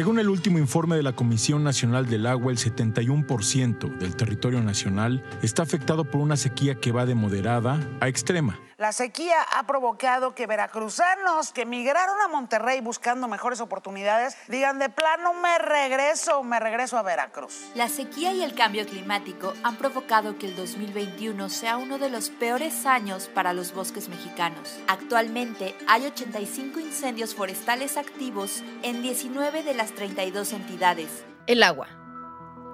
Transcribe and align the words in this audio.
Según 0.00 0.18
el 0.18 0.30
último 0.30 0.56
informe 0.56 0.96
de 0.96 1.02
la 1.02 1.12
Comisión 1.12 1.62
Nacional 1.62 2.08
del 2.08 2.24
Agua, 2.24 2.50
el 2.50 2.56
71% 2.56 3.98
del 3.98 4.16
territorio 4.16 4.62
nacional 4.62 5.22
está 5.42 5.62
afectado 5.62 6.06
por 6.06 6.22
una 6.22 6.38
sequía 6.38 6.76
que 6.76 6.90
va 6.90 7.04
de 7.04 7.14
moderada 7.14 7.78
a 8.00 8.08
extrema. 8.08 8.58
La 8.80 8.92
sequía 8.92 9.42
ha 9.42 9.66
provocado 9.66 10.34
que 10.34 10.46
veracruzanos 10.46 11.52
que 11.52 11.66
migraron 11.66 12.18
a 12.22 12.28
Monterrey 12.28 12.80
buscando 12.80 13.28
mejores 13.28 13.60
oportunidades 13.60 14.38
digan 14.48 14.78
de 14.78 14.88
plano 14.88 15.34
me 15.34 15.58
regreso, 15.58 16.42
me 16.42 16.58
regreso 16.58 16.96
a 16.96 17.02
Veracruz. 17.02 17.66
La 17.74 17.90
sequía 17.90 18.32
y 18.32 18.42
el 18.42 18.54
cambio 18.54 18.86
climático 18.86 19.52
han 19.64 19.76
provocado 19.76 20.38
que 20.38 20.46
el 20.46 20.56
2021 20.56 21.50
sea 21.50 21.76
uno 21.76 21.98
de 21.98 22.08
los 22.08 22.30
peores 22.30 22.86
años 22.86 23.28
para 23.28 23.52
los 23.52 23.74
bosques 23.74 24.08
mexicanos. 24.08 24.78
Actualmente 24.88 25.76
hay 25.86 26.06
85 26.06 26.80
incendios 26.80 27.34
forestales 27.34 27.98
activos 27.98 28.64
en 28.82 29.02
19 29.02 29.62
de 29.62 29.74
las 29.74 29.89
32 29.94 30.52
entidades. 30.52 31.24
El 31.46 31.62
agua. 31.62 31.88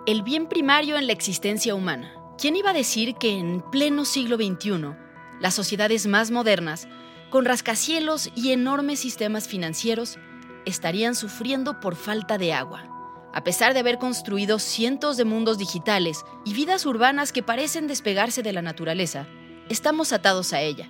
El 0.06 0.22
bien 0.22 0.46
primario 0.48 0.96
en 0.96 1.06
la 1.06 1.12
existencia 1.12 1.74
humana. 1.74 2.12
¿Quién 2.38 2.56
iba 2.56 2.70
a 2.70 2.74
decir 2.74 3.14
que 3.14 3.30
en 3.30 3.62
pleno 3.70 4.04
siglo 4.04 4.36
XXI 4.36 4.94
las 5.40 5.54
sociedades 5.54 6.06
más 6.06 6.30
modernas, 6.30 6.88
con 7.30 7.44
rascacielos 7.44 8.30
y 8.34 8.52
enormes 8.52 9.00
sistemas 9.00 9.48
financieros, 9.48 10.18
estarían 10.64 11.14
sufriendo 11.14 11.80
por 11.80 11.94
falta 11.94 12.38
de 12.38 12.52
agua. 12.52 12.84
A 13.34 13.44
pesar 13.44 13.74
de 13.74 13.80
haber 13.80 13.98
construido 13.98 14.58
cientos 14.58 15.16
de 15.16 15.24
mundos 15.24 15.58
digitales 15.58 16.24
y 16.44 16.54
vidas 16.54 16.86
urbanas 16.86 17.32
que 17.32 17.42
parecen 17.42 17.86
despegarse 17.86 18.42
de 18.42 18.52
la 18.52 18.62
naturaleza, 18.62 19.26
estamos 19.68 20.12
atados 20.12 20.52
a 20.54 20.62
ella. 20.62 20.88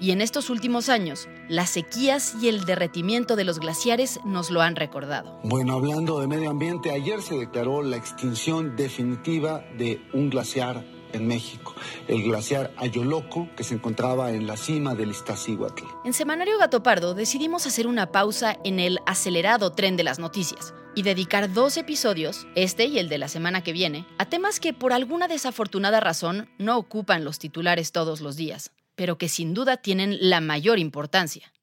Y 0.00 0.12
en 0.12 0.22
estos 0.22 0.48
últimos 0.48 0.88
años, 0.88 1.28
las 1.48 1.70
sequías 1.70 2.34
y 2.40 2.48
el 2.48 2.64
derretimiento 2.64 3.36
de 3.36 3.44
los 3.44 3.60
glaciares 3.60 4.18
nos 4.24 4.50
lo 4.50 4.62
han 4.62 4.74
recordado. 4.74 5.38
Bueno, 5.44 5.74
hablando 5.74 6.20
de 6.20 6.26
medio 6.26 6.48
ambiente, 6.48 6.90
ayer 6.90 7.20
se 7.20 7.36
declaró 7.36 7.82
la 7.82 7.96
extinción 7.96 8.76
definitiva 8.76 9.62
de 9.76 10.02
un 10.14 10.30
glaciar 10.30 10.84
en 11.12 11.26
México, 11.26 11.74
el 12.08 12.22
glaciar 12.22 12.72
Ayoloco, 12.76 13.48
que 13.56 13.64
se 13.64 13.74
encontraba 13.74 14.30
en 14.32 14.46
la 14.46 14.56
cima 14.56 14.94
del 14.94 15.10
Iztaccíhuatl. 15.10 15.84
En 16.04 16.14
Semanario 16.14 16.56
Gato 16.58 16.82
Pardo 16.82 17.14
decidimos 17.14 17.66
hacer 17.66 17.86
una 17.86 18.10
pausa 18.10 18.56
en 18.64 18.80
el 18.80 19.00
acelerado 19.06 19.72
tren 19.72 19.96
de 19.96 20.04
las 20.04 20.18
noticias 20.18 20.72
y 20.94 21.02
dedicar 21.02 21.52
dos 21.52 21.76
episodios, 21.76 22.46
este 22.54 22.86
y 22.86 22.98
el 22.98 23.08
de 23.08 23.18
la 23.18 23.28
semana 23.28 23.62
que 23.62 23.72
viene, 23.72 24.06
a 24.18 24.26
temas 24.26 24.60
que 24.60 24.72
por 24.72 24.92
alguna 24.92 25.28
desafortunada 25.28 26.00
razón 26.00 26.48
no 26.58 26.78
ocupan 26.78 27.24
los 27.24 27.38
titulares 27.38 27.92
todos 27.92 28.20
los 28.20 28.36
días, 28.36 28.72
pero 29.00 29.16
que 29.16 29.30
sin 29.30 29.54
duda 29.54 29.78
tienen 29.78 30.18
la 30.20 30.42
mayor 30.42 30.78
importancia. 30.78 31.54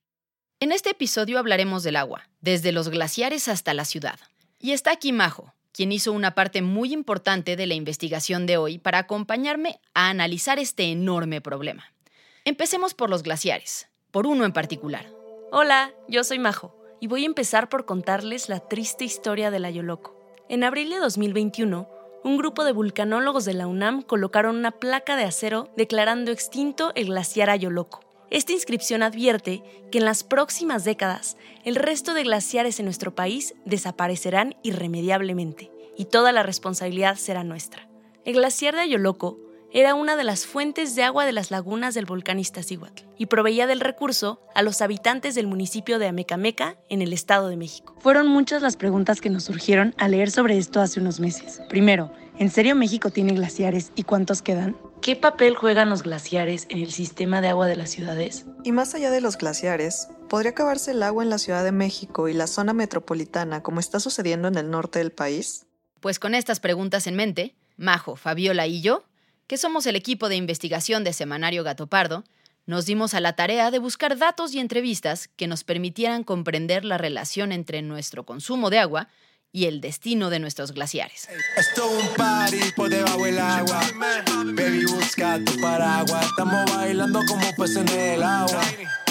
En 0.59 0.72
este 0.72 0.90
episodio 0.90 1.38
hablaremos 1.38 1.84
del 1.84 1.96
agua, 1.96 2.28
desde 2.42 2.72
los 2.72 2.90
glaciares 2.90 3.48
hasta 3.48 3.75
la 3.75 3.86
ciudad. 3.86 4.20
Y 4.59 4.72
está 4.72 4.90
aquí 4.90 5.12
Majo, 5.12 5.53
quien 5.72 5.92
hizo 5.92 6.14
una 6.14 6.34
parte 6.34 6.64
muy 6.64 6.92
importante 6.92 7.56
de 7.56 7.68
la 7.68 7.76
investigación 7.76 8.47
de 8.47 8.58
hoy 8.58 8.80
para 8.80 8.97
acompañarme 8.97 9.80
a 9.94 10.09
analizar 10.09 10.58
este 10.58 10.86
enorme 10.86 11.40
problema. 11.40 11.94
Empecemos 12.44 12.96
por 12.96 13.12
los 13.12 13.22
glaciares, 13.22 13.88
por 14.09 14.26
uno 14.26 14.44
en 14.44 14.52
particular. 14.52 15.08
Hola, 15.52 15.94
yo 16.08 16.24
soy 16.24 16.40
Majo 16.40 16.76
y 17.00 17.06
voy 17.06 17.22
a 17.22 17.28
empezar 17.28 17.70
por 17.70 17.86
contarles 17.86 18.50
la 18.50 18.62
triste 18.62 19.06
historia 19.06 19.52
del 19.52 19.66
Ayoloco. 19.66 20.20
En 20.50 20.64
abril 20.64 20.90
de 20.90 20.97
2021, 20.97 21.88
un 22.23 22.38
grupo 22.38 22.63
de 22.63 22.72
vulcanólogos 22.72 23.45
de 23.45 23.53
la 23.53 23.67
UNAM 23.67 24.01
colocaron 24.01 24.57
una 24.57 24.72
placa 24.72 25.16
de 25.16 25.23
acero 25.23 25.69
declarando 25.78 26.31
extinto 26.31 26.91
el 26.95 27.07
glaciar 27.07 27.50
Ayoloco. 27.50 28.01
Esta 28.29 28.51
inscripción 28.51 29.03
advierte 29.03 29.63
que 29.91 30.00
en 30.00 30.05
las 30.05 30.23
próximas 30.23 30.83
décadas 30.83 31.38
el 31.63 31.75
resto 31.75 32.13
de 32.13 32.23
glaciares 32.23 32.79
en 32.79 32.85
nuestro 32.85 33.16
país 33.16 33.55
desaparecerán 33.66 34.55
irremediablemente 34.63 35.72
y 35.97 36.05
toda 36.05 36.31
la 36.31 36.44
responsabilidad 36.44 37.16
será 37.16 37.44
nuestra. 37.44 37.88
El 38.25 38.34
glaciar 38.34 38.75
de 38.75 38.81
Ayoloco 38.81 39.39
era 39.73 39.95
una 39.95 40.16
de 40.16 40.23
las 40.23 40.45
fuentes 40.45 40.95
de 40.95 41.03
agua 41.03 41.25
de 41.25 41.33
las 41.33 41.51
lagunas 41.51 41.94
del 41.94 42.05
volcán 42.05 42.39
Iztaccíhuatl 42.39 43.03
y 43.17 43.25
proveía 43.25 43.67
del 43.67 43.81
recurso 43.81 44.41
a 44.55 44.61
los 44.61 44.81
habitantes 44.81 45.35
del 45.35 45.47
municipio 45.47 46.00
de 46.00 46.07
Amecameca 46.07 46.78
en 46.89 47.01
el 47.01 47.11
Estado 47.11 47.50
de 47.50 47.57
México. 47.57 47.95
Fueron 48.00 48.28
muchas 48.28 48.61
las 48.61 48.78
preguntas 48.78 49.19
que 49.19 49.29
nos 49.29 49.44
surgieron 49.44 49.94
al 49.97 50.11
leer 50.11 50.31
sobre 50.31 50.57
esto 50.57 50.79
hace 50.79 51.00
unos 51.00 51.19
meses. 51.19 51.61
Primero, 51.69 52.13
¿en 52.39 52.50
serio 52.50 52.75
México 52.75 53.09
tiene 53.09 53.33
glaciares 53.33 53.91
y 53.95 54.03
cuántos 54.03 54.41
quedan? 54.41 54.78
¿Qué 55.01 55.16
papel 55.16 55.55
juegan 55.55 55.89
los 55.89 56.03
glaciares 56.03 56.66
en 56.69 56.79
el 56.79 56.91
sistema 56.91 57.41
de 57.41 57.49
agua 57.49 57.67
de 57.67 57.75
las 57.75 57.91
ciudades? 57.91 58.45
Y 58.63 58.72
más 58.72 58.95
allá 58.95 59.11
de 59.11 59.22
los 59.22 59.38
glaciares, 59.38 60.09
¿podría 60.28 60.51
acabarse 60.51 60.91
el 60.91 61.03
agua 61.03 61.23
en 61.23 61.29
la 61.29 61.38
Ciudad 61.38 61.63
de 61.63 61.72
México 61.72 62.28
y 62.28 62.34
la 62.34 62.47
zona 62.47 62.73
metropolitana 62.73 63.63
como 63.63 63.79
está 63.79 63.99
sucediendo 63.99 64.47
en 64.47 64.55
el 64.55 64.69
norte 64.69 64.99
del 64.99 65.11
país? 65.11 65.66
Pues 65.99 66.19
con 66.19 66.35
estas 66.35 66.59
preguntas 66.59 67.05
en 67.07 67.16
mente, 67.16 67.55
Majo, 67.78 68.16
Fabiola 68.16 68.66
y 68.66 68.81
yo, 68.81 69.03
que 69.47 69.58
somos 69.58 69.85
el 69.85 69.96
equipo 69.96 70.29
de 70.29 70.35
investigación 70.35 71.03
de 71.03 71.14
Semanario 71.14 71.64
Gato 71.64 71.88
Pardo, 71.88 72.23
nos 72.66 72.85
dimos 72.85 73.14
a 73.14 73.22
la 73.22 73.34
tarea 73.34 73.72
de 73.72 73.79
buscar 73.79 74.17
datos 74.17 74.53
y 74.53 74.59
entrevistas 74.59 75.29
que 75.38 75.47
nos 75.47 75.64
permitieran 75.64 76.26
comprender 76.26 76.84
la 76.84 76.97
relación 76.97 77.53
entre 77.53 77.82
nuestro 77.82 78.26
consumo 78.26 78.70
de 78.70 78.79
agua 78.79 79.08
y 79.53 79.66
el 79.66 79.79
destino 79.79 80.29
de 80.29 80.40
nuestros 80.40 80.73
glaciares. 80.73 81.29
Esto 81.55 81.90
es 81.90 82.03
un 82.03 82.16
party 82.16 82.58
por 82.76 82.90
debajo 82.90 83.23
del 83.23 83.40
agua. 83.40 83.79
Baby, 84.53 84.84
busca 84.85 85.40
tu 85.44 85.59
paraguas. 85.61 86.26
Estamos 86.26 86.76
bailando 86.76 87.22
como 87.26 87.55
peces 87.55 87.78
en 87.78 87.88
el 87.88 88.23
agua. 88.23 88.61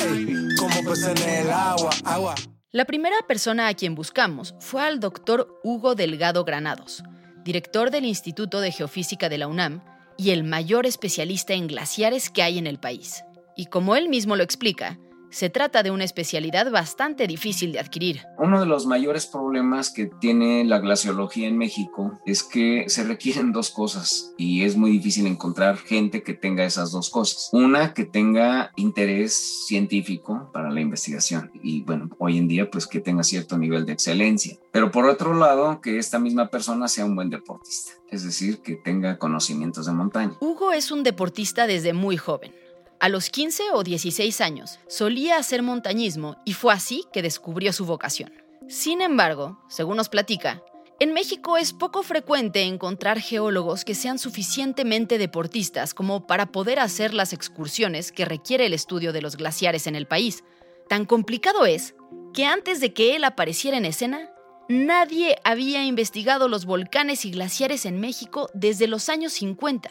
Ey, 0.05 0.49
como 0.59 0.85
peces 0.85 1.19
en 1.19 1.47
el 1.47 1.51
agua. 1.51 1.91
Agua. 2.05 2.35
La 2.73 2.85
primera 2.85 3.17
persona 3.27 3.69
a 3.69 3.75
quien 3.75 3.95
buscamos 3.95 4.55
fue 4.61 4.83
al 4.83 5.01
doctor 5.01 5.59
Hugo 5.65 5.95
Delgado 5.95 6.45
Granados, 6.45 7.03
director 7.43 7.91
del 7.91 8.05
Instituto 8.05 8.61
de 8.61 8.71
Geofísica 8.71 9.31
de 9.31 9.39
la 9.39 9.49
UNAM 9.49 9.96
y 10.17 10.31
el 10.31 10.45
mayor 10.45 10.87
especialista 10.87 11.55
en 11.55 11.67
glaciares 11.67 12.31
que 12.31 12.43
hay 12.43 12.59
en 12.59 12.67
el 12.67 12.79
país. 12.79 13.25
Y 13.57 13.67
como 13.67 13.97
él 13.97 14.09
mismo 14.09 14.37
lo 14.37 14.43
explica, 14.43 14.99
se 15.31 15.51
trata 15.51 15.83
de 15.83 15.91
una 15.91 16.05
especialidad 16.05 16.71
bastante 16.71 17.27
difícil 17.27 17.73
de 17.73 17.81
adquirir. 17.81 18.23
Uno 18.39 18.61
de 18.61 18.67
los 18.67 18.87
mayores 18.87 19.27
problemas 19.27 19.91
que 19.91 20.07
tiene 20.07 20.65
la 20.65 20.79
glaciología 20.79 21.49
en 21.49 21.59
México 21.59 22.21
es 22.27 22.43
que 22.43 22.85
se 22.89 23.05
requieren 23.05 23.53
dos 23.53 23.71
cosas 23.71 24.35
y 24.37 24.65
es 24.65 24.77
muy 24.77 24.91
difícil 24.91 25.27
encontrar 25.27 25.77
gente 25.77 26.23
que 26.23 26.35
tenga 26.35 26.65
esas 26.65 26.93
dos 26.93 27.11
cosas. 27.11 27.51
Una, 27.53 27.95
que 27.95 28.05
tenga 28.05 28.73
interés 28.77 29.67
científico 29.67 30.51
para 30.53 30.71
la 30.71 30.81
investigación 30.81 31.51
y 31.63 31.83
bueno, 31.83 32.11
hoy 32.19 32.39
en 32.39 32.49
día 32.49 32.71
pues 32.71 32.87
que 32.87 33.01
tenga 33.01 33.23
cierto 33.23 33.59
nivel 33.59 33.87
de 33.87 33.93
excelencia. 33.93 34.57
Pero 34.73 34.91
por 34.91 35.07
otro 35.07 35.35
lado, 35.35 35.81
que 35.81 35.99
esta 35.99 36.19
misma 36.19 36.49
persona 36.49 36.89
sea 36.89 37.05
un 37.05 37.17
buen 37.17 37.31
deportista, 37.31 37.93
es 38.11 38.25
decir, 38.25 38.61
que 38.61 38.77
tenga 38.77 39.19
conocimientos 39.19 39.87
de 39.87 39.93
montaña. 39.93 40.37
Hugo 40.41 40.73
es 40.73 40.91
un 40.91 41.03
deportista 41.03 41.67
desde 41.67 41.93
muy 41.93 42.17
joven. 42.17 42.53
A 42.99 43.11
los 43.11 43.29
15 43.29 43.65
o 43.75 43.83
16 43.83 44.41
años 44.41 44.79
solía 44.89 45.37
hacer 45.37 45.63
montañismo 45.63 46.37
y 46.47 46.55
fue 46.55 46.73
así 46.73 47.05
que 47.13 47.21
descubrió 47.21 47.73
su 47.73 47.85
vocación. 47.85 48.33
Sin 48.69 49.03
embargo, 49.03 49.61
según 49.69 49.99
nos 49.99 50.09
platica, 50.09 50.63
en 50.99 51.13
México 51.13 51.59
es 51.59 51.75
poco 51.75 52.03
frecuente 52.03 52.63
encontrar 52.63 53.21
geólogos 53.21 53.85
que 53.85 53.95
sean 53.95 54.19
suficientemente 54.19 55.19
deportistas 55.19 55.93
como 55.93 56.27
para 56.27 56.47
poder 56.47 56.79
hacer 56.79 57.13
las 57.13 57.35
excursiones 57.35 58.13
que 58.13 58.25
requiere 58.25 58.65
el 58.65 58.73
estudio 58.73 59.13
de 59.13 59.21
los 59.21 59.37
glaciares 59.37 59.87
en 59.87 59.95
el 59.95 60.07
país. 60.07 60.43
Tan 60.89 61.05
complicado 61.05 61.67
es 61.67 61.95
que 62.33 62.47
antes 62.47 62.81
de 62.81 62.95
que 62.95 63.15
él 63.15 63.25
apareciera 63.25 63.77
en 63.77 63.85
escena, 63.85 64.31
nadie 64.71 65.37
había 65.45 65.85
investigado 65.85 66.49
los 66.49 66.65
volcanes 66.65 67.27
y 67.27 67.31
glaciares 67.31 67.85
en 67.85 68.01
México 68.01 68.49
desde 68.55 68.87
los 68.87 69.11
años 69.11 69.35
50. 69.35 69.91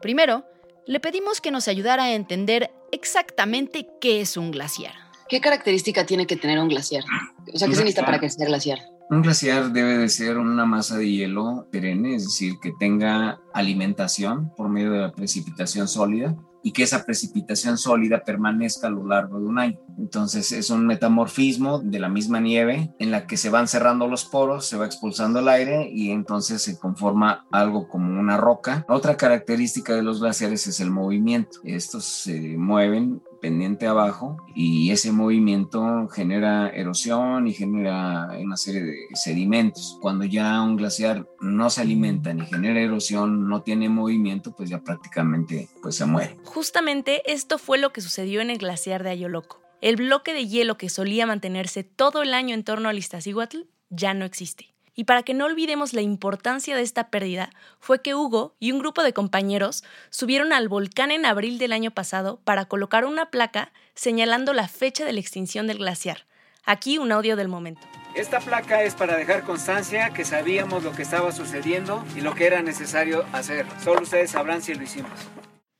Primero, 0.00 0.46
le 0.88 1.00
pedimos 1.00 1.42
que 1.42 1.50
nos 1.50 1.68
ayudara 1.68 2.04
a 2.04 2.14
entender 2.14 2.70
exactamente 2.92 3.86
qué 4.00 4.22
es 4.22 4.38
un 4.38 4.50
glaciar. 4.50 4.94
¿Qué 5.28 5.38
característica 5.38 6.06
tiene 6.06 6.26
que 6.26 6.36
tener 6.36 6.58
un 6.58 6.68
glaciar? 6.68 7.04
O 7.52 7.58
sea, 7.58 7.68
¿qué 7.68 7.74
se 7.74 7.82
necesita 7.82 8.06
para 8.06 8.18
que 8.18 8.30
sea 8.30 8.46
glaciar? 8.46 8.78
Un 9.10 9.20
glaciar 9.20 9.70
debe 9.72 9.98
de 9.98 10.08
ser 10.08 10.38
una 10.38 10.64
masa 10.64 10.96
de 10.96 11.10
hielo 11.10 11.68
perenne, 11.70 12.14
es 12.14 12.24
decir, 12.24 12.54
que 12.62 12.72
tenga 12.80 13.38
alimentación 13.52 14.50
por 14.56 14.70
medio 14.70 14.92
de 14.92 14.98
la 15.00 15.12
precipitación 15.12 15.88
sólida 15.88 16.34
y 16.68 16.72
que 16.72 16.82
esa 16.82 17.06
precipitación 17.06 17.78
sólida 17.78 18.24
permanezca 18.24 18.88
a 18.88 18.90
lo 18.90 19.06
largo 19.06 19.40
de 19.40 19.46
un 19.46 19.58
año. 19.58 19.80
Entonces 19.96 20.52
es 20.52 20.68
un 20.68 20.86
metamorfismo 20.86 21.78
de 21.78 21.98
la 21.98 22.10
misma 22.10 22.40
nieve 22.40 22.94
en 22.98 23.10
la 23.10 23.26
que 23.26 23.38
se 23.38 23.48
van 23.48 23.68
cerrando 23.68 24.06
los 24.06 24.26
poros, 24.26 24.66
se 24.66 24.76
va 24.76 24.84
expulsando 24.84 25.38
el 25.38 25.48
aire 25.48 25.88
y 25.90 26.10
entonces 26.10 26.60
se 26.60 26.78
conforma 26.78 27.46
algo 27.50 27.88
como 27.88 28.20
una 28.20 28.36
roca. 28.36 28.84
Otra 28.86 29.16
característica 29.16 29.94
de 29.94 30.02
los 30.02 30.20
glaciares 30.20 30.66
es 30.66 30.78
el 30.80 30.90
movimiento. 30.90 31.58
Estos 31.64 32.04
se 32.04 32.38
mueven 32.58 33.22
pendiente 33.40 33.86
abajo 33.86 34.36
y 34.54 34.90
ese 34.90 35.12
movimiento 35.12 36.08
genera 36.08 36.68
erosión 36.70 37.46
y 37.46 37.52
genera 37.52 38.28
una 38.38 38.56
serie 38.56 38.82
de 38.82 38.96
sedimentos. 39.14 39.98
Cuando 40.00 40.24
ya 40.24 40.60
un 40.62 40.76
glaciar 40.76 41.26
no 41.40 41.70
se 41.70 41.82
alimenta 41.82 42.32
ni 42.32 42.46
genera 42.46 42.80
erosión, 42.80 43.48
no 43.48 43.62
tiene 43.62 43.88
movimiento, 43.88 44.54
pues 44.56 44.70
ya 44.70 44.80
prácticamente 44.80 45.68
pues 45.82 45.96
se 45.96 46.06
muere. 46.06 46.36
Justamente 46.44 47.22
esto 47.32 47.58
fue 47.58 47.78
lo 47.78 47.92
que 47.92 48.00
sucedió 48.00 48.40
en 48.40 48.50
el 48.50 48.58
glaciar 48.58 49.02
de 49.02 49.10
Ayoloco. 49.10 49.60
El 49.80 49.96
bloque 49.96 50.34
de 50.34 50.46
hielo 50.46 50.76
que 50.76 50.88
solía 50.88 51.26
mantenerse 51.26 51.84
todo 51.84 52.22
el 52.22 52.34
año 52.34 52.54
en 52.54 52.64
torno 52.64 52.88
al 52.88 52.98
Iztaccíhuatl 52.98 53.58
ya 53.90 54.12
no 54.14 54.24
existe. 54.24 54.74
Y 54.98 55.04
para 55.04 55.22
que 55.22 55.32
no 55.32 55.44
olvidemos 55.44 55.92
la 55.92 56.02
importancia 56.02 56.74
de 56.74 56.82
esta 56.82 57.08
pérdida, 57.08 57.50
fue 57.78 58.02
que 58.02 58.16
Hugo 58.16 58.56
y 58.58 58.72
un 58.72 58.80
grupo 58.80 59.04
de 59.04 59.12
compañeros 59.12 59.84
subieron 60.10 60.52
al 60.52 60.68
volcán 60.68 61.12
en 61.12 61.24
abril 61.24 61.58
del 61.58 61.70
año 61.70 61.92
pasado 61.92 62.40
para 62.42 62.64
colocar 62.64 63.04
una 63.04 63.30
placa 63.30 63.70
señalando 63.94 64.52
la 64.52 64.66
fecha 64.66 65.04
de 65.04 65.12
la 65.12 65.20
extinción 65.20 65.68
del 65.68 65.78
glaciar. 65.78 66.26
Aquí 66.64 66.98
un 66.98 67.12
audio 67.12 67.36
del 67.36 67.46
momento. 67.46 67.80
Esta 68.16 68.40
placa 68.40 68.82
es 68.82 68.96
para 68.96 69.16
dejar 69.16 69.44
constancia 69.44 70.10
que 70.10 70.24
sabíamos 70.24 70.82
lo 70.82 70.90
que 70.90 71.02
estaba 71.02 71.30
sucediendo 71.30 72.04
y 72.16 72.20
lo 72.20 72.34
que 72.34 72.48
era 72.48 72.60
necesario 72.62 73.24
hacer. 73.32 73.66
Solo 73.84 74.02
ustedes 74.02 74.32
sabrán 74.32 74.62
si 74.62 74.74
lo 74.74 74.82
hicimos. 74.82 75.12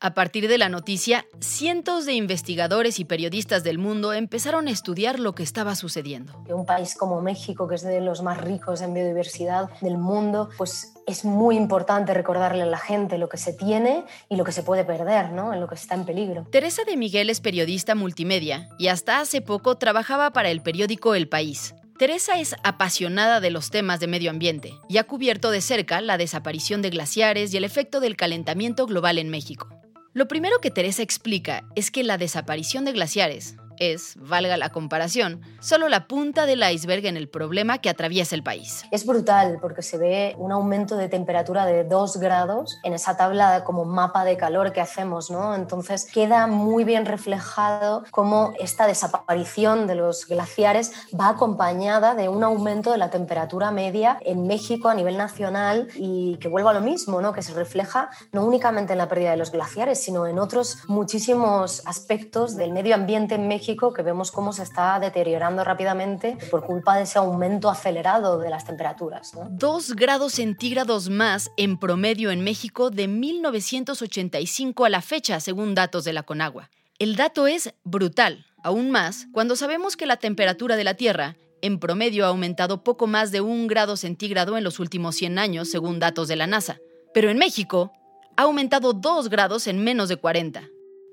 A 0.00 0.14
partir 0.14 0.46
de 0.46 0.58
la 0.58 0.68
noticia, 0.68 1.26
cientos 1.40 2.06
de 2.06 2.12
investigadores 2.12 3.00
y 3.00 3.04
periodistas 3.04 3.64
del 3.64 3.78
mundo 3.78 4.12
empezaron 4.12 4.68
a 4.68 4.70
estudiar 4.70 5.18
lo 5.18 5.34
que 5.34 5.42
estaba 5.42 5.74
sucediendo. 5.74 6.40
Un 6.48 6.66
país 6.66 6.94
como 6.94 7.20
México, 7.20 7.66
que 7.66 7.74
es 7.74 7.82
de 7.82 8.00
los 8.00 8.22
más 8.22 8.40
ricos 8.40 8.80
en 8.80 8.94
biodiversidad 8.94 9.68
del 9.80 9.98
mundo, 9.98 10.50
pues 10.56 10.94
es 11.08 11.24
muy 11.24 11.56
importante 11.56 12.14
recordarle 12.14 12.62
a 12.62 12.66
la 12.66 12.78
gente 12.78 13.18
lo 13.18 13.28
que 13.28 13.38
se 13.38 13.52
tiene 13.52 14.04
y 14.28 14.36
lo 14.36 14.44
que 14.44 14.52
se 14.52 14.62
puede 14.62 14.84
perder, 14.84 15.32
¿no? 15.32 15.52
En 15.52 15.58
lo 15.58 15.66
que 15.66 15.74
está 15.74 15.96
en 15.96 16.04
peligro. 16.04 16.46
Teresa 16.52 16.84
de 16.84 16.96
Miguel 16.96 17.28
es 17.28 17.40
periodista 17.40 17.96
multimedia 17.96 18.68
y 18.78 18.86
hasta 18.86 19.18
hace 19.18 19.40
poco 19.40 19.78
trabajaba 19.78 20.32
para 20.32 20.50
el 20.50 20.62
periódico 20.62 21.16
El 21.16 21.28
País. 21.28 21.74
Teresa 21.98 22.38
es 22.38 22.54
apasionada 22.62 23.40
de 23.40 23.50
los 23.50 23.70
temas 23.70 23.98
de 23.98 24.06
medio 24.06 24.30
ambiente 24.30 24.74
y 24.88 24.98
ha 24.98 25.04
cubierto 25.04 25.50
de 25.50 25.60
cerca 25.60 26.00
la 26.00 26.18
desaparición 26.18 26.82
de 26.82 26.90
glaciares 26.90 27.52
y 27.52 27.56
el 27.56 27.64
efecto 27.64 27.98
del 27.98 28.14
calentamiento 28.14 28.86
global 28.86 29.18
en 29.18 29.28
México. 29.30 29.77
Lo 30.18 30.26
primero 30.26 30.58
que 30.60 30.72
Teresa 30.72 31.04
explica 31.04 31.62
es 31.76 31.92
que 31.92 32.02
la 32.02 32.18
desaparición 32.18 32.84
de 32.84 32.90
glaciares 32.90 33.54
es, 33.80 34.14
valga 34.16 34.56
la 34.56 34.70
comparación, 34.70 35.40
solo 35.60 35.88
la 35.88 36.06
punta 36.06 36.46
del 36.46 36.62
iceberg 36.62 37.06
en 37.06 37.16
el 37.16 37.28
problema 37.28 37.78
que 37.78 37.88
atraviesa 37.88 38.34
el 38.34 38.42
país. 38.42 38.84
Es 38.90 39.06
brutal 39.06 39.58
porque 39.60 39.82
se 39.82 39.98
ve 39.98 40.34
un 40.38 40.52
aumento 40.52 40.96
de 40.96 41.08
temperatura 41.08 41.66
de 41.66 41.84
2 41.84 42.16
grados 42.18 42.78
en 42.84 42.92
esa 42.92 43.16
tabla 43.16 43.64
como 43.64 43.84
mapa 43.84 44.24
de 44.24 44.36
calor 44.36 44.72
que 44.72 44.80
hacemos, 44.80 45.30
¿no? 45.30 45.54
Entonces 45.54 46.06
queda 46.12 46.46
muy 46.46 46.84
bien 46.84 47.06
reflejado 47.06 48.04
cómo 48.10 48.52
esta 48.58 48.86
desaparición 48.86 49.86
de 49.86 49.94
los 49.94 50.26
glaciares 50.26 50.92
va 51.18 51.28
acompañada 51.30 52.14
de 52.14 52.28
un 52.28 52.42
aumento 52.42 52.92
de 52.92 52.98
la 52.98 53.10
temperatura 53.10 53.70
media 53.70 54.18
en 54.24 54.46
México 54.46 54.88
a 54.88 54.94
nivel 54.94 55.16
nacional 55.16 55.88
y 55.96 56.36
que 56.36 56.48
vuelva 56.48 56.70
a 56.70 56.74
lo 56.74 56.80
mismo, 56.80 57.20
¿no? 57.20 57.32
Que 57.32 57.42
se 57.42 57.54
refleja 57.54 58.10
no 58.32 58.44
únicamente 58.44 58.92
en 58.92 58.98
la 58.98 59.08
pérdida 59.08 59.30
de 59.30 59.36
los 59.36 59.52
glaciares, 59.52 60.02
sino 60.02 60.26
en 60.26 60.38
otros 60.38 60.78
muchísimos 60.88 61.82
aspectos 61.86 62.56
del 62.56 62.72
medio 62.72 62.94
ambiente 62.94 63.34
en 63.34 63.48
México 63.48 63.67
que 63.76 64.02
vemos 64.02 64.30
cómo 64.30 64.52
se 64.54 64.62
está 64.62 64.98
deteriorando 64.98 65.62
rápidamente 65.62 66.38
por 66.50 66.64
culpa 66.64 66.96
de 66.96 67.02
ese 67.02 67.18
aumento 67.18 67.68
acelerado 67.68 68.38
de 68.38 68.48
las 68.48 68.64
temperaturas. 68.64 69.32
Dos 69.50 69.94
grados 69.94 70.34
centígrados 70.34 71.10
más 71.10 71.50
en 71.58 71.78
promedio 71.78 72.30
en 72.30 72.42
México 72.42 72.88
de 72.88 73.08
1985 73.08 74.84
a 74.86 74.88
la 74.88 75.02
fecha, 75.02 75.38
según 75.40 75.74
datos 75.74 76.04
de 76.04 76.14
la 76.14 76.22
Conagua. 76.22 76.70
El 76.98 77.16
dato 77.16 77.46
es 77.46 77.74
brutal, 77.84 78.46
aún 78.62 78.90
más 78.90 79.26
cuando 79.32 79.54
sabemos 79.54 79.96
que 79.96 80.06
la 80.06 80.16
temperatura 80.16 80.76
de 80.76 80.84
la 80.84 80.94
Tierra 80.94 81.36
en 81.60 81.78
promedio 81.78 82.24
ha 82.24 82.28
aumentado 82.28 82.82
poco 82.82 83.06
más 83.06 83.32
de 83.32 83.42
un 83.42 83.66
grado 83.66 83.96
centígrado 83.96 84.56
en 84.56 84.64
los 84.64 84.78
últimos 84.78 85.16
100 85.16 85.38
años, 85.38 85.70
según 85.70 85.98
datos 85.98 86.28
de 86.28 86.36
la 86.36 86.46
NASA. 86.46 86.78
Pero 87.12 87.28
en 87.28 87.36
México 87.36 87.92
ha 88.36 88.42
aumentado 88.42 88.94
2 88.94 89.28
grados 89.28 89.66
en 89.66 89.84
menos 89.84 90.08
de 90.08 90.16
40. 90.16 90.62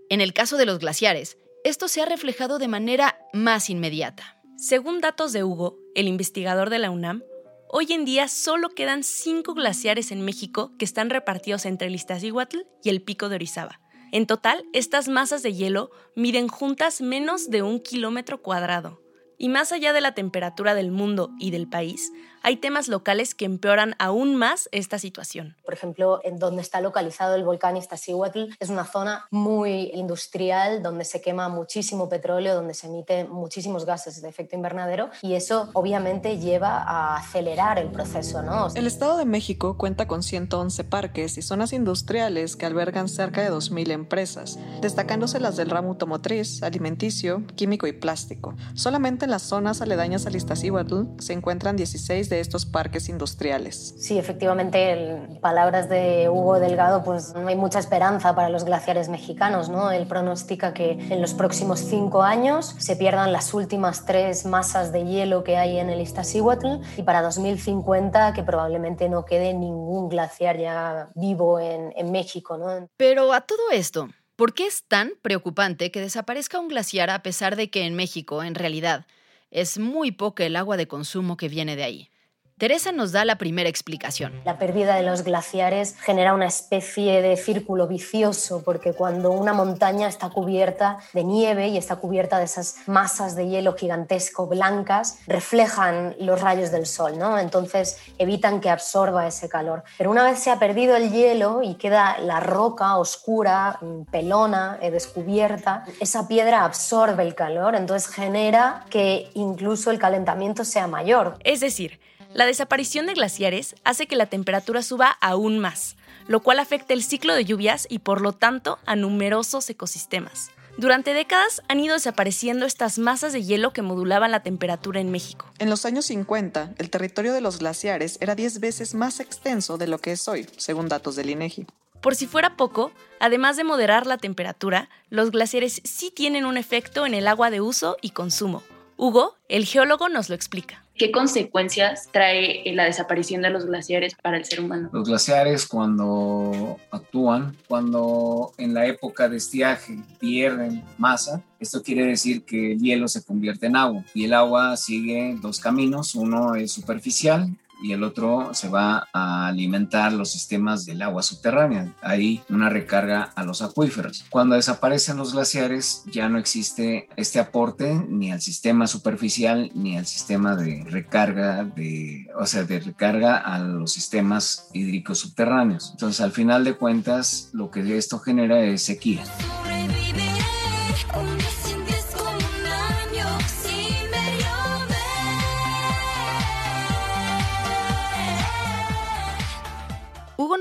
En 0.10 0.22
el 0.22 0.34
caso 0.34 0.56
de 0.58 0.68
los 0.68 0.80
glaciares, 0.80 1.38
esto 1.66 1.88
se 1.88 2.00
ha 2.00 2.06
reflejado 2.06 2.60
de 2.60 2.68
manera 2.68 3.18
más 3.34 3.72
inmediata. 3.72 4.38
Según 4.56 5.02
datos 5.02 5.34
de 5.34 5.44
Hugo, 5.44 5.80
el 5.96 6.08
investigador 6.08 6.70
de 6.70 6.78
la 6.78 6.92
UNAM, 6.92 7.24
hoy 7.70 7.88
en 7.90 8.06
día 8.06 8.28
solo 8.28 8.70
quedan 8.70 9.04
cinco 9.04 9.56
glaciares 9.56 10.12
en 10.12 10.22
México 10.22 10.74
que 10.78 10.86
están 10.86 11.10
repartidos 11.10 11.66
entre 11.66 11.88
el 11.88 11.96
Iztaccíhuatl 11.96 12.60
y 12.84 12.90
el 12.90 13.02
Pico 13.02 13.30
de 13.30 13.38
Orizaba. 13.38 13.82
En 14.12 14.28
total, 14.28 14.64
estas 14.74 15.08
masas 15.08 15.42
de 15.42 15.56
hielo 15.56 15.90
miden 16.16 16.50
juntas 16.50 17.02
menos 17.02 17.50
de 17.50 17.64
un 17.64 17.80
kilómetro 17.80 18.44
cuadrado. 18.44 19.02
Y 19.40 19.50
más 19.50 19.72
allá 19.72 19.92
de 19.92 20.02
la 20.02 20.14
temperatura 20.14 20.76
del 20.76 20.92
mundo 20.92 21.32
y 21.40 21.50
del 21.50 21.68
país, 21.68 22.12
hay 22.46 22.58
temas 22.58 22.88
locales 22.90 23.34
que 23.34 23.46
empeoran 23.46 23.96
aún 23.98 24.36
más 24.36 24.70
esta 24.72 25.00
situación. 25.00 25.56
Por 25.66 25.74
ejemplo, 25.74 26.20
en 26.24 26.38
donde 26.38 26.62
está 26.62 26.80
localizado 26.80 27.34
el 27.34 27.44
volcán 27.44 27.76
Iztaccíhuatl 27.76 28.54
es 28.60 28.70
una 28.70 28.86
zona 28.86 29.26
muy 29.32 29.90
industrial 29.96 30.84
donde 30.84 31.06
se 31.06 31.22
quema 31.22 31.50
muchísimo 31.50 32.08
petróleo, 32.08 32.54
donde 32.54 32.76
se 32.76 32.86
emiten 32.86 33.32
muchísimos 33.32 33.84
gases 33.86 34.22
de 34.22 34.30
efecto 34.30 34.56
invernadero 34.56 35.10
y 35.24 35.34
eso 35.34 35.72
obviamente 35.74 36.38
lleva 36.38 36.84
a 36.84 37.18
acelerar 37.18 37.80
el 37.80 37.88
proceso. 37.88 38.44
¿no? 38.44 38.68
El 38.76 38.86
Estado 38.86 39.18
de 39.18 39.26
México 39.26 39.76
cuenta 39.76 40.08
con 40.08 40.22
111 40.22 40.84
parques 40.84 41.40
y 41.40 41.42
zonas 41.42 41.74
industriales 41.74 42.56
que 42.56 42.68
albergan 42.68 43.10
cerca 43.10 43.42
de 43.42 43.50
2.000 43.50 43.90
empresas, 43.90 44.60
destacándose 44.82 45.40
las 45.40 45.56
del 45.56 45.72
ramo 45.72 45.90
automotriz, 45.90 46.62
alimenticio, 46.62 47.42
químico 47.56 47.88
y 47.88 47.94
plástico. 47.94 48.54
Solamente 48.76 49.26
en 49.26 49.32
las 49.32 49.42
zonas 49.42 49.82
aledañas 49.82 50.28
al 50.28 50.36
Iztaccíhuatl 50.36 51.06
se 51.18 51.34
encuentran 51.34 51.76
16 51.76 52.30
de 52.30 52.35
estos 52.40 52.66
parques 52.66 53.10
industriales. 53.10 53.96
Sí, 53.98 54.18
efectivamente, 54.18 54.92
en 54.92 55.40
palabras 55.42 55.90
de 55.90 56.30
Hugo 56.30 56.60
Delgado, 56.60 57.04
pues 57.04 57.34
no 57.34 57.48
hay 57.48 57.56
mucha 57.56 57.80
esperanza 57.80 58.36
para 58.36 58.50
los 58.50 58.64
glaciares 58.64 59.10
mexicanos, 59.10 59.70
¿no? 59.70 59.92
Él 59.92 60.08
pronostica 60.08 60.74
que 60.74 60.92
en 60.92 61.22
los 61.22 61.34
próximos 61.34 61.80
cinco 61.80 62.24
años 62.24 62.76
se 62.80 62.96
pierdan 62.96 63.32
las 63.32 63.54
últimas 63.54 64.06
tres 64.06 64.46
masas 64.46 64.92
de 64.92 65.06
hielo 65.06 65.44
que 65.44 65.58
hay 65.58 65.78
en 65.78 65.90
el 65.90 66.02
Iztaccíhuatl 66.02 66.68
y 66.98 67.04
para 67.04 67.22
2050 67.22 68.34
que 68.34 68.44
probablemente 68.44 69.10
no 69.10 69.26
quede 69.26 69.54
ningún 69.54 70.10
glaciar 70.10 70.58
ya 70.58 71.10
vivo 71.16 71.60
en, 71.60 71.94
en 71.96 72.12
México, 72.12 72.58
¿no? 72.58 72.90
Pero 72.98 73.34
a 73.34 73.42
todo 73.42 73.72
esto, 73.72 74.10
¿Por 74.36 74.54
qué 74.54 74.68
es 74.68 74.84
tan 74.84 75.14
preocupante 75.22 75.92
que 75.92 76.02
desaparezca 76.02 76.60
un 76.60 76.68
glaciar 76.68 77.10
a 77.10 77.24
pesar 77.24 77.56
de 77.56 77.70
que 77.70 77.86
en 77.86 77.96
México, 77.96 78.44
en 78.44 78.54
realidad, 78.54 79.06
es 79.50 79.80
muy 79.80 80.12
poca 80.12 80.46
el 80.46 80.58
agua 80.58 80.76
de 80.76 80.90
consumo 80.90 81.38
que 81.38 81.48
viene 81.48 81.78
de 81.78 81.86
ahí? 81.86 82.10
Teresa 82.58 82.94
nos 82.94 83.12
da 83.12 83.26
la 83.26 83.38
primera 83.38 83.68
explicación. 83.68 84.32
La 84.46 84.58
pérdida 84.58 84.96
de 84.96 85.04
los 85.04 85.24
glaciares 85.26 85.98
genera 86.00 86.34
una 86.34 86.46
especie 86.46 87.22
de 87.22 87.36
círculo 87.36 87.86
vicioso, 87.86 88.64
porque 88.64 88.94
cuando 88.94 89.32
una 89.32 89.52
montaña 89.52 90.08
está 90.08 90.30
cubierta 90.30 91.00
de 91.12 91.26
nieve 91.26 91.68
y 91.68 91.76
está 91.76 91.98
cubierta 91.98 92.40
de 92.40 92.46
esas 92.46 92.88
masas 92.88 93.36
de 93.36 93.50
hielo 93.50 93.74
gigantesco 93.74 94.48
blancas, 94.48 95.20
reflejan 95.28 96.16
los 96.18 96.40
rayos 96.40 96.72
del 96.72 96.86
sol, 96.86 97.20
¿no? 97.20 97.38
Entonces 97.38 97.98
evitan 98.20 98.62
que 98.62 98.70
absorba 98.70 99.28
ese 99.28 99.50
calor. 99.50 99.84
Pero 99.98 100.10
una 100.10 100.24
vez 100.24 100.40
se 100.40 100.50
ha 100.50 100.58
perdido 100.58 100.96
el 100.96 101.12
hielo 101.12 101.62
y 101.62 101.76
queda 101.76 102.20
la 102.20 102.40
roca 102.40 102.96
oscura, 102.96 103.80
pelona, 104.12 104.80
eh, 104.82 104.92
descubierta, 104.92 105.84
esa 106.00 106.30
piedra 106.30 106.64
absorbe 106.64 107.22
el 107.24 107.36
calor, 107.36 107.76
entonces 107.76 108.08
genera 108.08 108.86
que 108.90 109.30
incluso 109.34 109.92
el 109.92 110.00
calentamiento 110.00 110.64
sea 110.64 110.88
mayor. 110.88 111.38
Es 111.44 111.60
decir, 111.60 112.00
la 112.36 112.46
desaparición 112.46 113.06
de 113.06 113.14
glaciares 113.14 113.76
hace 113.86 114.08
que 114.08 114.18
la 114.18 114.26
temperatura 114.26 114.84
suba 114.84 115.18
aún 115.22 115.58
más, 115.58 115.96
lo 116.28 116.42
cual 116.42 116.60
afecta 116.60 116.94
el 116.94 117.02
ciclo 117.02 117.34
de 117.34 117.46
lluvias 117.46 117.88
y 117.90 118.00
por 118.00 118.20
lo 118.20 118.34
tanto 118.34 118.78
a 118.86 118.98
numerosos 118.98 119.70
ecosistemas. 119.70 120.52
Durante 120.78 121.14
décadas 121.14 121.62
han 121.70 121.80
ido 121.80 121.94
desapareciendo 121.94 122.66
estas 122.66 123.00
masas 123.00 123.32
de 123.32 123.42
hielo 123.42 123.72
que 123.72 123.82
modulaban 123.82 124.32
la 124.32 124.44
temperatura 124.44 125.00
en 125.00 125.12
México. 125.12 125.50
En 125.60 125.70
los 125.70 125.86
años 125.86 126.08
50, 126.08 126.74
el 126.78 126.90
territorio 126.90 127.34
de 127.34 127.40
los 127.40 127.60
glaciares 127.60 128.18
era 128.20 128.36
10 128.36 128.60
veces 128.60 128.96
más 128.96 129.22
extenso 129.22 129.78
de 129.78 129.88
lo 129.88 130.00
que 130.00 130.12
es 130.12 130.28
hoy, 130.28 130.46
según 130.58 130.90
datos 130.90 131.16
del 131.16 131.30
INEGI. 131.30 131.66
Por 132.02 132.16
si 132.16 132.28
fuera 132.28 132.58
poco, 132.58 132.92
además 133.22 133.56
de 133.56 133.64
moderar 133.64 134.06
la 134.06 134.18
temperatura, 134.18 134.90
los 135.10 135.32
glaciares 135.32 135.82
sí 135.86 136.12
tienen 136.12 136.46
un 136.46 136.58
efecto 136.58 137.06
en 137.06 137.14
el 137.14 137.30
agua 137.30 137.50
de 137.50 137.62
uso 137.62 137.96
y 138.02 138.10
consumo. 138.10 138.62
Hugo, 138.98 139.38
el 139.48 139.66
geólogo, 139.66 140.10
nos 140.10 140.28
lo 140.28 140.36
explica. 140.36 140.85
¿Qué 140.98 141.12
consecuencias 141.12 142.08
trae 142.14 142.64
la 142.74 142.86
desaparición 142.86 143.42
de 143.42 143.50
los 143.50 143.66
glaciares 143.66 144.16
para 144.16 144.38
el 144.38 144.46
ser 144.46 144.62
humano? 144.62 144.90
Los 144.94 145.10
glaciares 145.10 145.66
cuando 145.66 146.78
actúan, 146.90 147.54
cuando 147.68 148.54
en 148.58 148.74
la 148.74 148.86
época 148.86 149.28
de 149.28 149.38
estiaje 149.38 150.00
pierden 150.20 150.84
masa, 150.98 151.44
esto 151.60 151.84
quiere 151.84 152.06
decir 152.06 152.44
que 152.44 152.72
el 152.74 152.80
hielo 152.80 153.10
se 153.10 153.24
convierte 153.24 153.66
en 153.66 153.76
agua 153.76 154.06
y 154.14 154.24
el 154.24 154.34
agua 154.34 154.78
sigue 154.78 155.38
dos 155.42 155.60
caminos, 155.60 156.16
uno 156.16 156.56
es 156.56 156.72
superficial 156.72 157.50
y 157.86 157.94
el 157.94 158.04
otro 158.04 158.50
se 158.54 158.68
va 158.68 159.08
a 159.14 159.46
alimentar 159.46 160.12
los 160.12 160.32
sistemas 160.32 160.86
del 160.86 161.04
agua 161.04 161.22
subterránea. 161.22 161.94
Hay 162.02 162.42
una 162.50 162.68
recarga 162.68 163.32
a 163.36 163.44
los 163.44 163.62
acuíferos. 163.62 164.26
Cuando 164.32 164.56
desaparecen 164.56 165.18
los 165.18 165.34
glaciares 165.34 166.04
ya 166.12 166.28
no 166.28 166.40
existe 166.40 167.08
este 167.16 167.40
aporte 167.40 167.94
ni 168.10 168.32
al 168.32 168.42
sistema 168.42 168.88
superficial 168.88 169.70
ni 169.76 169.98
al 169.98 170.08
sistema 170.08 170.56
de 170.56 170.84
recarga 170.90 171.64
de, 171.64 172.28
o 172.40 172.48
sea, 172.48 172.64
de 172.64 172.80
recarga 172.80 173.38
a 173.38 173.60
los 173.60 173.92
sistemas 173.92 174.68
hídricos 174.74 175.20
subterráneos. 175.20 175.92
Entonces, 175.92 176.22
al 176.22 176.32
final 176.32 176.64
de 176.64 176.74
cuentas, 176.74 177.50
lo 177.54 177.70
que 177.70 177.98
esto 177.98 178.18
genera 178.18 178.62
es 178.62 178.82
sequía. 178.82 179.24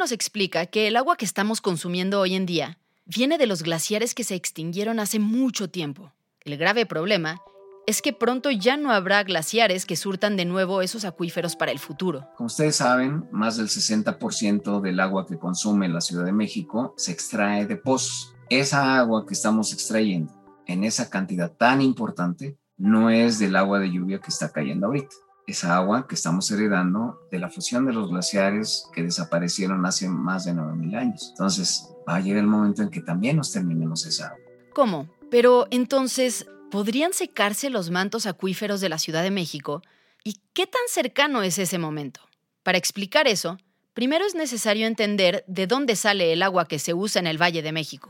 Nos 0.04 0.12
explica 0.12 0.66
que 0.66 0.86
el 0.86 0.96
agua 0.96 1.16
que 1.16 1.24
estamos 1.24 1.62
consumiendo 1.62 2.20
hoy 2.20 2.34
en 2.34 2.44
día 2.44 2.76
viene 3.06 3.38
de 3.38 3.46
los 3.46 3.62
glaciares 3.62 4.14
que 4.14 4.22
se 4.22 4.34
extinguieron 4.34 5.00
hace 5.00 5.18
mucho 5.18 5.70
tiempo. 5.70 6.12
El 6.42 6.58
grave 6.58 6.84
problema 6.84 7.40
es 7.86 8.02
que 8.02 8.12
pronto 8.12 8.50
ya 8.50 8.76
no 8.76 8.90
habrá 8.90 9.22
glaciares 9.22 9.86
que 9.86 9.96
surtan 9.96 10.36
de 10.36 10.44
nuevo 10.44 10.82
esos 10.82 11.06
acuíferos 11.06 11.56
para 11.56 11.72
el 11.72 11.78
futuro. 11.78 12.28
Como 12.36 12.48
ustedes 12.48 12.76
saben, 12.76 13.26
más 13.32 13.56
del 13.56 13.68
60% 13.68 14.82
del 14.82 15.00
agua 15.00 15.26
que 15.26 15.38
consume 15.38 15.88
la 15.88 16.02
Ciudad 16.02 16.26
de 16.26 16.32
México 16.32 16.92
se 16.98 17.10
extrae 17.10 17.64
de 17.64 17.76
pozos. 17.76 18.34
Esa 18.50 18.98
agua 18.98 19.24
que 19.24 19.32
estamos 19.32 19.72
extrayendo 19.72 20.34
en 20.66 20.84
esa 20.84 21.08
cantidad 21.08 21.50
tan 21.50 21.80
importante 21.80 22.58
no 22.76 23.08
es 23.08 23.38
del 23.38 23.56
agua 23.56 23.78
de 23.78 23.90
lluvia 23.90 24.20
que 24.20 24.28
está 24.28 24.52
cayendo 24.52 24.88
ahorita 24.88 25.16
esa 25.46 25.76
agua 25.76 26.06
que 26.06 26.14
estamos 26.14 26.50
heredando 26.50 27.20
de 27.30 27.38
la 27.38 27.50
fusión 27.50 27.84
de 27.86 27.92
los 27.92 28.10
glaciares 28.10 28.88
que 28.94 29.02
desaparecieron 29.02 29.84
hace 29.84 30.08
más 30.08 30.44
de 30.44 30.52
9.000 30.52 30.96
años. 30.96 31.28
Entonces, 31.30 31.88
va 32.08 32.16
a 32.16 32.20
llegar 32.20 32.40
el 32.40 32.46
momento 32.46 32.82
en 32.82 32.90
que 32.90 33.00
también 33.00 33.36
nos 33.36 33.52
terminemos 33.52 34.06
esa 34.06 34.28
agua. 34.28 34.38
¿Cómo? 34.72 35.08
Pero 35.30 35.66
entonces, 35.70 36.46
¿podrían 36.70 37.12
secarse 37.12 37.70
los 37.70 37.90
mantos 37.90 38.26
acuíferos 38.26 38.80
de 38.80 38.88
la 38.88 38.98
Ciudad 38.98 39.22
de 39.22 39.30
México? 39.30 39.82
¿Y 40.22 40.40
qué 40.54 40.66
tan 40.66 40.82
cercano 40.88 41.42
es 41.42 41.58
ese 41.58 41.78
momento? 41.78 42.20
Para 42.62 42.78
explicar 42.78 43.28
eso, 43.28 43.58
primero 43.92 44.24
es 44.24 44.34
necesario 44.34 44.86
entender 44.86 45.44
de 45.46 45.66
dónde 45.66 45.96
sale 45.96 46.32
el 46.32 46.42
agua 46.42 46.66
que 46.66 46.78
se 46.78 46.94
usa 46.94 47.20
en 47.20 47.26
el 47.26 47.40
Valle 47.40 47.62
de 47.62 47.72
México. 47.72 48.08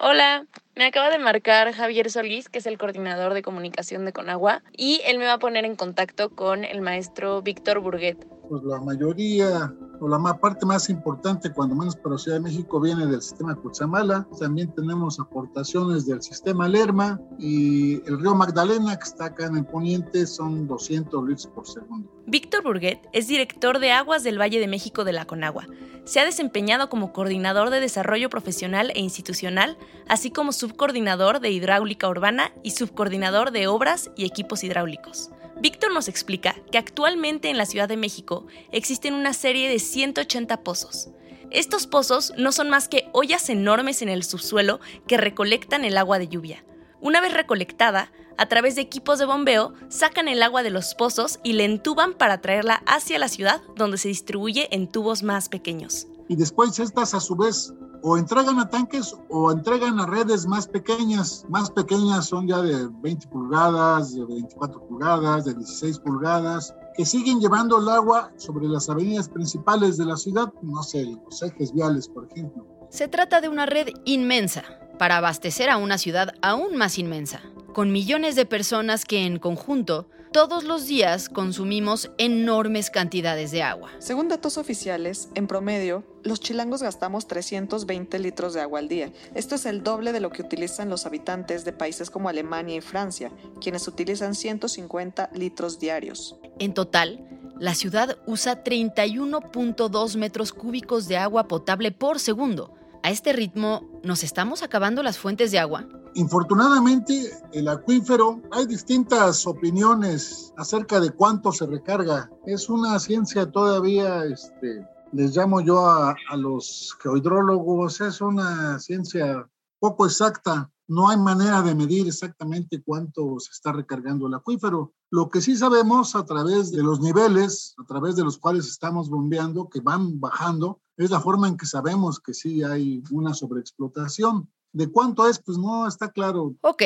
Hola, 0.00 0.46
me 0.74 0.86
acaba 0.86 1.08
de 1.08 1.18
marcar 1.18 1.72
Javier 1.72 2.10
Solís, 2.10 2.48
que 2.48 2.58
es 2.58 2.66
el 2.66 2.78
coordinador 2.78 3.32
de 3.32 3.42
comunicación 3.42 4.04
de 4.04 4.12
Conagua, 4.12 4.62
y 4.76 5.00
él 5.04 5.18
me 5.18 5.26
va 5.26 5.34
a 5.34 5.38
poner 5.38 5.64
en 5.64 5.76
contacto 5.76 6.30
con 6.30 6.64
el 6.64 6.80
maestro 6.80 7.42
Víctor 7.42 7.78
Burguet. 7.78 8.26
Pues 8.48 8.62
la 8.62 8.80
mayoría 8.80 9.74
o 10.00 10.08
la 10.08 10.18
parte 10.34 10.66
más 10.66 10.90
importante, 10.90 11.50
cuando 11.52 11.74
menos 11.74 11.96
para 11.96 12.18
Ciudad 12.18 12.38
de 12.38 12.42
México, 12.42 12.80
viene 12.80 13.06
del 13.06 13.22
sistema 13.22 13.54
Cutzamala. 13.54 14.26
También 14.38 14.72
tenemos 14.74 15.18
aportaciones 15.18 16.06
del 16.06 16.22
sistema 16.22 16.68
Lerma 16.68 17.20
y 17.38 18.06
el 18.06 18.20
río 18.20 18.34
Magdalena, 18.34 18.96
que 18.96 19.04
está 19.04 19.26
acá 19.26 19.46
en 19.46 19.56
el 19.56 19.64
poniente, 19.64 20.26
son 20.26 20.66
200 20.66 21.26
litros 21.26 21.46
por 21.48 21.66
segundo. 21.66 22.10
Víctor 22.26 22.62
Burguet 22.62 23.00
es 23.12 23.28
director 23.28 23.78
de 23.78 23.92
Aguas 23.92 24.24
del 24.24 24.40
Valle 24.40 24.60
de 24.60 24.66
México 24.68 25.04
de 25.04 25.12
la 25.12 25.24
Conagua. 25.26 25.66
Se 26.04 26.20
ha 26.20 26.24
desempeñado 26.24 26.90
como 26.90 27.12
coordinador 27.12 27.70
de 27.70 27.80
desarrollo 27.80 28.28
profesional 28.28 28.90
e 28.94 29.00
institucional, 29.00 29.78
así 30.06 30.30
como 30.30 30.52
subcoordinador 30.52 31.40
de 31.40 31.50
hidráulica 31.50 32.08
urbana 32.08 32.52
y 32.62 32.72
subcoordinador 32.72 33.52
de 33.52 33.68
obras 33.68 34.10
y 34.16 34.26
equipos 34.26 34.64
hidráulicos. 34.64 35.30
Víctor 35.60 35.92
nos 35.92 36.08
explica 36.08 36.56
que 36.70 36.78
actualmente 36.78 37.48
en 37.48 37.58
la 37.58 37.66
Ciudad 37.66 37.88
de 37.88 37.96
México 37.96 38.46
existen 38.72 39.14
una 39.14 39.32
serie 39.32 39.68
de 39.68 39.78
180 39.78 40.62
pozos. 40.62 41.08
Estos 41.50 41.86
pozos 41.86 42.32
no 42.36 42.52
son 42.52 42.68
más 42.68 42.88
que 42.88 43.08
ollas 43.12 43.48
enormes 43.48 44.02
en 44.02 44.08
el 44.08 44.24
subsuelo 44.24 44.80
que 45.06 45.16
recolectan 45.16 45.84
el 45.84 45.96
agua 45.96 46.18
de 46.18 46.28
lluvia. 46.28 46.64
Una 47.00 47.20
vez 47.20 47.32
recolectada, 47.32 48.10
a 48.36 48.46
través 48.46 48.74
de 48.74 48.80
equipos 48.80 49.18
de 49.18 49.26
bombeo, 49.26 49.74
sacan 49.88 50.26
el 50.26 50.42
agua 50.42 50.62
de 50.62 50.70
los 50.70 50.94
pozos 50.94 51.38
y 51.44 51.52
la 51.52 51.62
entuban 51.62 52.14
para 52.14 52.40
traerla 52.40 52.82
hacia 52.86 53.18
la 53.18 53.28
ciudad, 53.28 53.62
donde 53.76 53.98
se 53.98 54.08
distribuye 54.08 54.68
en 54.74 54.88
tubos 54.88 55.22
más 55.22 55.48
pequeños. 55.48 56.08
Y 56.28 56.36
después 56.36 56.78
estas 56.78 57.14
a 57.14 57.20
su 57.20 57.36
vez 57.36 57.72
o 58.06 58.18
entregan 58.18 58.58
a 58.58 58.68
tanques 58.68 59.16
o 59.30 59.50
entregan 59.50 59.98
a 59.98 60.04
redes 60.04 60.46
más 60.46 60.68
pequeñas. 60.68 61.46
Más 61.48 61.70
pequeñas 61.70 62.26
son 62.26 62.46
ya 62.46 62.60
de 62.60 62.86
20 63.00 63.28
pulgadas, 63.28 64.14
de 64.14 64.26
24 64.26 64.86
pulgadas, 64.86 65.46
de 65.46 65.54
16 65.54 66.00
pulgadas, 66.00 66.74
que 66.94 67.06
siguen 67.06 67.40
llevando 67.40 67.78
el 67.78 67.88
agua 67.88 68.30
sobre 68.36 68.68
las 68.68 68.90
avenidas 68.90 69.30
principales 69.30 69.96
de 69.96 70.04
la 70.04 70.18
ciudad, 70.18 70.52
no 70.60 70.82
sé, 70.82 71.02
los 71.24 71.42
ejes 71.42 71.72
viales, 71.72 72.06
por 72.06 72.28
ejemplo. 72.30 72.66
Se 72.90 73.08
trata 73.08 73.40
de 73.40 73.48
una 73.48 73.64
red 73.64 73.88
inmensa 74.04 74.64
para 74.98 75.16
abastecer 75.16 75.70
a 75.70 75.78
una 75.78 75.96
ciudad 75.96 76.34
aún 76.42 76.76
más 76.76 76.98
inmensa, 76.98 77.40
con 77.72 77.90
millones 77.90 78.36
de 78.36 78.44
personas 78.44 79.06
que 79.06 79.24
en 79.24 79.38
conjunto 79.38 80.10
todos 80.34 80.64
los 80.64 80.88
días 80.88 81.28
consumimos 81.28 82.10
enormes 82.18 82.90
cantidades 82.90 83.52
de 83.52 83.62
agua. 83.62 83.92
Según 84.00 84.26
datos 84.26 84.58
oficiales, 84.58 85.28
en 85.36 85.46
promedio, 85.46 86.02
los 86.24 86.40
chilangos 86.40 86.82
gastamos 86.82 87.28
320 87.28 88.18
litros 88.18 88.52
de 88.52 88.60
agua 88.60 88.80
al 88.80 88.88
día. 88.88 89.12
Esto 89.36 89.54
es 89.54 89.64
el 89.64 89.84
doble 89.84 90.10
de 90.10 90.18
lo 90.18 90.30
que 90.30 90.42
utilizan 90.42 90.90
los 90.90 91.06
habitantes 91.06 91.64
de 91.64 91.72
países 91.72 92.10
como 92.10 92.28
Alemania 92.28 92.74
y 92.74 92.80
Francia, 92.80 93.30
quienes 93.60 93.86
utilizan 93.86 94.34
150 94.34 95.30
litros 95.34 95.78
diarios. 95.78 96.36
En 96.58 96.74
total, 96.74 97.28
la 97.60 97.76
ciudad 97.76 98.18
usa 98.26 98.64
31.2 98.64 100.16
metros 100.16 100.52
cúbicos 100.52 101.06
de 101.06 101.16
agua 101.16 101.46
potable 101.46 101.92
por 101.92 102.18
segundo. 102.18 102.74
A 103.04 103.10
este 103.10 103.34
ritmo, 103.34 103.82
¿nos 104.02 104.24
estamos 104.24 104.62
acabando 104.62 105.02
las 105.02 105.18
fuentes 105.18 105.50
de 105.50 105.58
agua? 105.58 105.86
Infortunadamente, 106.14 107.32
el 107.52 107.68
acuífero, 107.68 108.40
hay 108.50 108.64
distintas 108.64 109.46
opiniones 109.46 110.54
acerca 110.56 110.98
de 111.00 111.10
cuánto 111.10 111.52
se 111.52 111.66
recarga. 111.66 112.30
Es 112.46 112.70
una 112.70 112.98
ciencia 112.98 113.52
todavía, 113.52 114.24
este, 114.24 114.88
les 115.12 115.36
llamo 115.36 115.60
yo 115.60 115.84
a, 115.84 116.16
los 116.38 116.96
geohidrólogos, 117.02 118.00
es 118.00 118.22
una 118.22 118.78
ciencia 118.78 119.46
poco 119.78 120.06
exacta. 120.06 120.70
No 120.88 121.10
hay 121.10 121.18
manera 121.18 121.60
de 121.60 121.74
medir 121.74 122.06
exactamente 122.06 122.82
cuánto 122.82 123.38
se 123.38 123.50
está 123.50 123.70
recargando 123.74 124.28
el 124.28 124.34
acuífero. 124.34 124.94
Lo 125.10 125.28
que 125.28 125.42
sí 125.42 125.56
sabemos 125.56 126.16
a 126.16 126.24
través 126.24 126.72
de 126.72 126.82
los 126.82 127.00
niveles, 127.00 127.74
a 127.76 127.84
través 127.84 128.16
de 128.16 128.24
los 128.24 128.38
cuales 128.38 128.66
estamos 128.66 129.10
bombeando, 129.10 129.68
que 129.68 129.80
van 129.80 130.18
bajando, 130.18 130.80
es 130.96 131.10
la 131.10 131.20
forma 131.20 131.48
en 131.48 131.56
que 131.56 131.66
sabemos 131.66 132.20
que 132.20 132.34
sí 132.34 132.62
hay 132.62 133.02
una 133.10 133.34
sobreexplotación. 133.34 134.50
¿De 134.72 134.90
cuánto 134.90 135.28
es? 135.28 135.38
Pues 135.38 135.56
no 135.56 135.86
está 135.86 136.10
claro. 136.10 136.54
Ok, 136.60 136.82